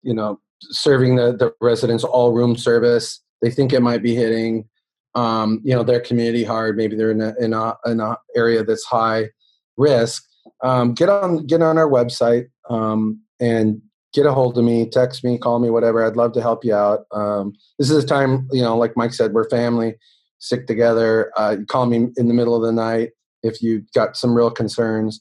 you 0.04 0.14
know, 0.14 0.40
serving 0.62 1.16
the, 1.16 1.36
the 1.36 1.54
residents 1.60 2.04
all 2.04 2.34
room 2.34 2.56
service, 2.56 3.22
they 3.42 3.50
think 3.50 3.74
it 3.74 3.82
might 3.82 4.04
be 4.04 4.14
hitting, 4.14 4.70
um, 5.18 5.60
you 5.64 5.74
know, 5.74 5.84
their 5.84 6.00
community 6.00 6.44
hard. 6.44 6.78
Maybe 6.78 6.96
they're 6.96 7.12
in 7.12 7.22
a, 7.22 7.34
in 7.40 7.54
a, 7.54 7.76
in 7.88 8.00
a 8.00 8.18
area 8.36 8.64
that's 8.64 8.86
high 8.86 9.30
risk. 9.76 10.24
Um, 10.64 10.94
get 10.94 11.10
on 11.10 11.46
get 11.48 11.62
on 11.62 11.78
our 11.78 11.90
website 11.90 12.46
um, 12.70 13.20
and 13.40 13.82
get 14.14 14.28
a 14.28 14.32
hold 14.32 14.58
of 14.58 14.64
me, 14.64 14.88
text 14.90 15.24
me, 15.24 15.38
call 15.38 15.60
me, 15.60 15.70
whatever. 15.72 16.06
I'd 16.06 16.16
love 16.16 16.34
to 16.34 16.42
help 16.42 16.64
you 16.64 16.74
out. 16.74 17.06
Um, 17.12 17.54
this 17.80 17.90
is 17.90 18.04
a 18.04 18.08
time, 18.08 18.48
you 18.52 18.62
know, 18.62 18.78
like 18.78 18.96
Mike 18.96 19.14
said, 19.14 19.34
we're 19.34 19.50
family, 19.50 19.96
stick 20.38 20.68
together. 20.68 21.32
Uh, 21.36 21.58
call 21.68 21.88
me 21.88 22.10
in 22.16 22.28
the 22.28 22.34
middle 22.34 22.56
of 22.56 22.62
the 22.62 22.72
night 22.72 23.12
if 23.42 23.62
you've 23.62 23.92
got 23.94 24.16
some 24.16 24.36
real 24.36 24.52
concerns. 24.52 25.20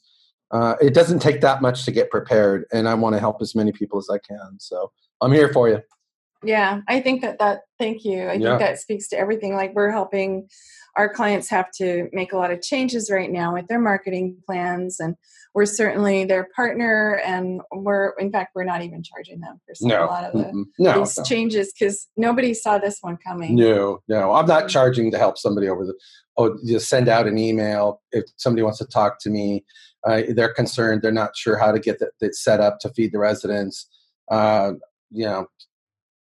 Uh, 0.51 0.75
it 0.79 0.93
doesn't 0.93 1.19
take 1.19 1.41
that 1.41 1.61
much 1.61 1.85
to 1.85 1.91
get 1.91 2.11
prepared, 2.11 2.65
and 2.71 2.87
I 2.87 2.93
want 2.93 3.15
to 3.15 3.19
help 3.19 3.41
as 3.41 3.55
many 3.55 3.71
people 3.71 3.99
as 3.99 4.09
I 4.11 4.19
can. 4.19 4.59
So 4.59 4.91
I'm 5.21 5.31
here 5.31 5.51
for 5.51 5.67
you. 5.67 5.81
Yeah, 6.43 6.81
I 6.87 6.99
think 6.99 7.21
that 7.21 7.39
that. 7.39 7.61
Thank 7.79 8.03
you. 8.05 8.23
I 8.23 8.33
Yeah. 8.33 8.49
think 8.49 8.59
that 8.59 8.79
speaks 8.79 9.07
to 9.09 9.17
everything. 9.17 9.55
Like 9.55 9.73
we're 9.75 9.91
helping 9.91 10.47
our 10.95 11.07
clients 11.07 11.47
have 11.49 11.69
to 11.77 12.09
make 12.11 12.33
a 12.33 12.37
lot 12.37 12.49
of 12.51 12.61
changes 12.61 13.11
right 13.11 13.31
now 13.31 13.53
with 13.53 13.67
their 13.67 13.79
marketing 13.79 14.37
plans, 14.45 14.99
and 14.99 15.15
we're 15.53 15.65
certainly 15.67 16.25
their 16.25 16.47
partner. 16.55 17.21
And 17.23 17.61
we're, 17.71 18.13
in 18.17 18.31
fact, 18.31 18.53
we're 18.55 18.63
not 18.63 18.81
even 18.81 19.03
charging 19.03 19.39
them 19.39 19.59
for 19.65 19.75
some, 19.75 19.91
a 19.91 20.05
lot 20.05 20.23
of 20.23 20.33
the, 20.33 20.65
no, 20.79 20.99
these 20.99 21.17
no. 21.17 21.23
changes 21.23 21.71
because 21.71 22.07
nobody 22.17 22.53
saw 22.53 22.77
this 22.79 22.97
one 23.01 23.17
coming. 23.17 23.55
No, 23.55 23.99
no, 24.07 24.33
I'm 24.33 24.47
not 24.47 24.69
charging 24.69 25.11
to 25.11 25.17
help 25.17 25.37
somebody 25.37 25.69
over 25.69 25.85
the. 25.85 25.93
Oh, 26.39 26.55
just 26.67 26.87
send 26.87 27.09
out 27.09 27.25
an 27.27 27.39
email 27.39 28.01
if 28.11 28.25
somebody 28.37 28.61
wants 28.61 28.77
to 28.77 28.85
talk 28.85 29.19
to 29.21 29.29
me. 29.31 29.65
Uh, 30.05 30.21
they're 30.35 30.53
concerned. 30.53 31.01
They're 31.01 31.11
not 31.11 31.35
sure 31.35 31.57
how 31.57 31.71
to 31.71 31.79
get 31.79 31.99
that 31.99 32.11
that 32.21 32.35
set 32.35 32.59
up 32.59 32.79
to 32.81 32.89
feed 32.89 33.11
the 33.11 33.19
residents. 33.19 33.87
Uh, 34.29 34.73
you 35.09 35.25
know, 35.25 35.47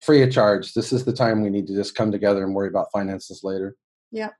free 0.02 0.22
of 0.22 0.30
charge. 0.32 0.74
This 0.74 0.92
is 0.92 1.04
the 1.04 1.12
time 1.12 1.42
we 1.42 1.50
need 1.50 1.66
to 1.68 1.74
just 1.74 1.94
come 1.94 2.10
together 2.10 2.44
and 2.44 2.54
worry 2.54 2.68
about 2.68 2.86
finances 2.92 3.42
later. 3.42 3.76
Yeah. 4.10 4.30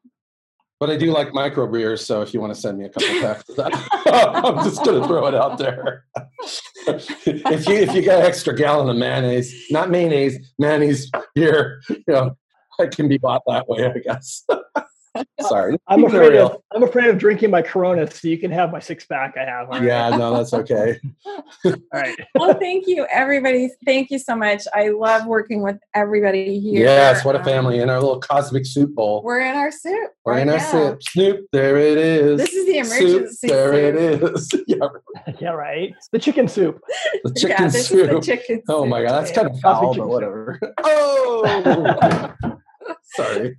But 0.79 0.89
I 0.89 0.97
do 0.97 1.13
like 1.13 1.29
microbrews, 1.29 1.99
so 1.99 2.23
if 2.23 2.33
you 2.33 2.41
want 2.41 2.55
to 2.55 2.61
send 2.61 2.79
me 2.79 2.87
a 2.87 2.89
couple 2.89 3.09
texts, 3.21 3.51
I'm 3.59 4.65
just 4.65 4.83
going 4.83 5.01
to 5.01 5.07
throw 5.07 5.27
it 5.27 5.35
out 5.35 5.59
there. 5.59 6.07
if 6.87 7.69
you 7.69 7.75
if 7.75 7.95
you 7.95 8.03
got 8.03 8.21
an 8.21 8.27
extra 8.27 8.57
gallon 8.57 8.89
of 8.89 8.97
mayonnaise, 8.97 9.67
not 9.71 9.91
mayonnaise, 9.91 10.39
mayonnaise 10.59 11.11
here, 11.35 11.83
you 11.91 12.03
know, 12.09 12.35
it 12.79 12.97
can 12.97 13.09
be 13.09 13.19
bought 13.19 13.43
that 13.47 13.69
way, 13.69 13.87
I 13.87 13.99
guess. 13.99 14.47
Sorry, 15.41 15.77
I'm 15.89 16.05
afraid 16.05 16.33
real. 16.33 16.47
of 16.47 16.63
I'm 16.73 16.83
afraid 16.85 17.09
of 17.09 17.19
drinking 17.19 17.51
my 17.51 17.63
Corona, 17.63 18.09
so 18.11 18.29
you 18.29 18.39
can 18.39 18.51
have 18.53 18.71
my 18.71 18.79
six 18.79 19.05
pack 19.07 19.35
I 19.37 19.45
have. 19.45 19.67
all 19.67 19.73
right? 19.79 19.83
Yeah, 19.83 20.11
no, 20.17 20.37
that's 20.37 20.53
okay. 20.55 21.01
All 21.65 21.75
right. 21.93 22.17
well, 22.37 22.57
thank 22.59 22.87
you, 22.87 23.07
everybody. 23.11 23.71
Thank 23.85 24.11
you 24.11 24.19
so 24.21 24.37
much. 24.37 24.63
I 24.73 24.89
love 24.91 25.27
working 25.27 25.63
with 25.63 25.79
everybody 25.95 26.61
here. 26.61 26.81
Yes, 26.85 27.25
what 27.25 27.35
a 27.35 27.39
Um, 27.41 27.45
family 27.45 27.81
in 27.81 27.91
our 27.91 28.01
little 28.01 28.21
cosmic 28.21 28.65
soup 28.67 28.95
bowl. 28.95 29.23
We're 29.25 29.41
in 29.41 29.57
our 29.57 29.73
soup. 29.73 30.11
We're 30.25 30.35
right 30.35 30.43
in 30.43 30.49
our 30.51 30.57
now. 30.59 30.71
soup. 30.71 31.03
Snoop, 31.03 31.47
there 31.53 31.77
it 31.77 31.99
is. 31.99 32.39
This 32.39 32.53
is 32.53 32.67
the 32.67 32.79
emergency. 32.79 32.99
Soup, 33.09 33.11
emergency 33.19 33.49
there 33.49 33.73
soup. 33.73 34.23
it 34.23 34.35
is. 34.37 34.55
yeah, 34.69 34.77
Yeah, 35.41 35.51
right. 35.51 35.95
The 36.13 36.19
chicken 36.21 36.47
soup. 36.49 36.81
the 37.25 37.33
chicken 37.35 37.57
yeah, 37.65 37.69
this 37.69 37.89
soup. 37.89 37.99
is 37.99 38.09
the 38.11 38.21
chicken 38.21 38.63
Oh 38.69 38.87
my 38.87 39.03
god, 39.03 39.13
that's 39.21 39.33
kind 39.33 39.49
of 39.49 39.55
Cosmic 39.61 39.63
foul, 39.63 39.95
chicken 39.95 39.99
but 39.99 40.05
soup. 40.05 40.11
whatever. 40.13 40.61
Oh, 40.85 42.35
sorry. 43.15 43.59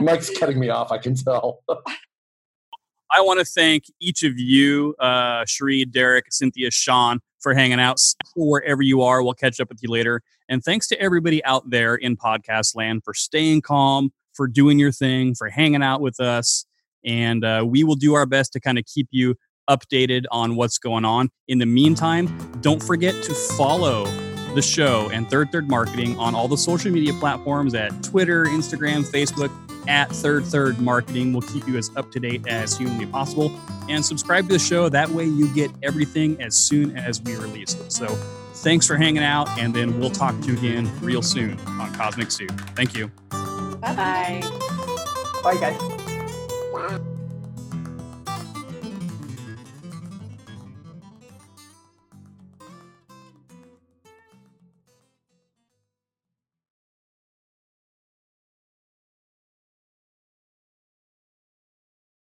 Mike's 0.00 0.36
cutting 0.36 0.58
me 0.58 0.68
off. 0.68 0.90
I 0.92 0.98
can 0.98 1.14
tell. 1.14 1.62
I 3.10 3.20
want 3.20 3.38
to 3.38 3.44
thank 3.44 3.84
each 4.00 4.24
of 4.24 4.38
you, 4.38 4.94
uh, 4.98 5.44
Sheree, 5.44 5.88
Derek, 5.88 6.26
Cynthia, 6.30 6.70
Sean, 6.70 7.20
for 7.40 7.54
hanging 7.54 7.78
out 7.78 7.98
wherever 8.34 8.82
you 8.82 9.02
are. 9.02 9.22
We'll 9.22 9.34
catch 9.34 9.60
up 9.60 9.68
with 9.68 9.78
you 9.82 9.90
later. 9.90 10.20
And 10.48 10.64
thanks 10.64 10.88
to 10.88 11.00
everybody 11.00 11.44
out 11.44 11.70
there 11.70 11.94
in 11.94 12.16
podcast 12.16 12.74
land 12.74 13.02
for 13.04 13.14
staying 13.14 13.62
calm, 13.62 14.10
for 14.32 14.48
doing 14.48 14.78
your 14.78 14.90
thing, 14.90 15.34
for 15.34 15.48
hanging 15.48 15.82
out 15.82 16.00
with 16.00 16.18
us. 16.18 16.66
And 17.04 17.44
uh, 17.44 17.64
we 17.66 17.84
will 17.84 17.94
do 17.94 18.14
our 18.14 18.26
best 18.26 18.52
to 18.54 18.60
kind 18.60 18.78
of 18.78 18.84
keep 18.86 19.08
you 19.10 19.36
updated 19.70 20.24
on 20.30 20.56
what's 20.56 20.78
going 20.78 21.04
on. 21.04 21.30
In 21.46 21.58
the 21.58 21.66
meantime, 21.66 22.26
don't 22.60 22.82
forget 22.82 23.14
to 23.22 23.34
follow 23.56 24.06
the 24.54 24.62
show 24.62 25.10
and 25.10 25.28
Third 25.28 25.52
Third 25.52 25.68
Marketing 25.68 26.18
on 26.18 26.34
all 26.34 26.48
the 26.48 26.56
social 26.56 26.90
media 26.90 27.12
platforms 27.14 27.74
at 27.74 28.02
Twitter, 28.02 28.44
Instagram, 28.44 29.04
Facebook, 29.04 29.50
at 29.88 30.10
Third 30.10 30.44
Third 30.44 30.80
Marketing. 30.80 31.32
We'll 31.32 31.42
keep 31.42 31.66
you 31.66 31.76
as 31.76 31.90
up 31.96 32.10
to 32.12 32.20
date 32.20 32.46
as 32.46 32.76
humanly 32.76 33.06
possible. 33.06 33.52
And 33.88 34.04
subscribe 34.04 34.46
to 34.48 34.54
the 34.54 34.58
show. 34.58 34.88
That 34.88 35.10
way 35.10 35.24
you 35.26 35.52
get 35.54 35.70
everything 35.82 36.40
as 36.40 36.54
soon 36.56 36.96
as 36.96 37.20
we 37.20 37.36
release 37.36 37.74
it. 37.74 37.92
So 37.92 38.06
thanks 38.54 38.86
for 38.86 38.96
hanging 38.96 39.22
out, 39.22 39.48
and 39.58 39.74
then 39.74 39.98
we'll 39.98 40.10
talk 40.10 40.38
to 40.40 40.46
you 40.46 40.58
again 40.58 40.90
real 41.00 41.22
soon 41.22 41.58
on 41.66 41.92
Cosmic 41.94 42.30
Soup. 42.30 42.50
Thank 42.74 42.96
you. 42.96 43.08
Bye 43.30 43.94
bye. 43.94 44.42
Bye, 45.42 45.56
guys. 45.56 47.10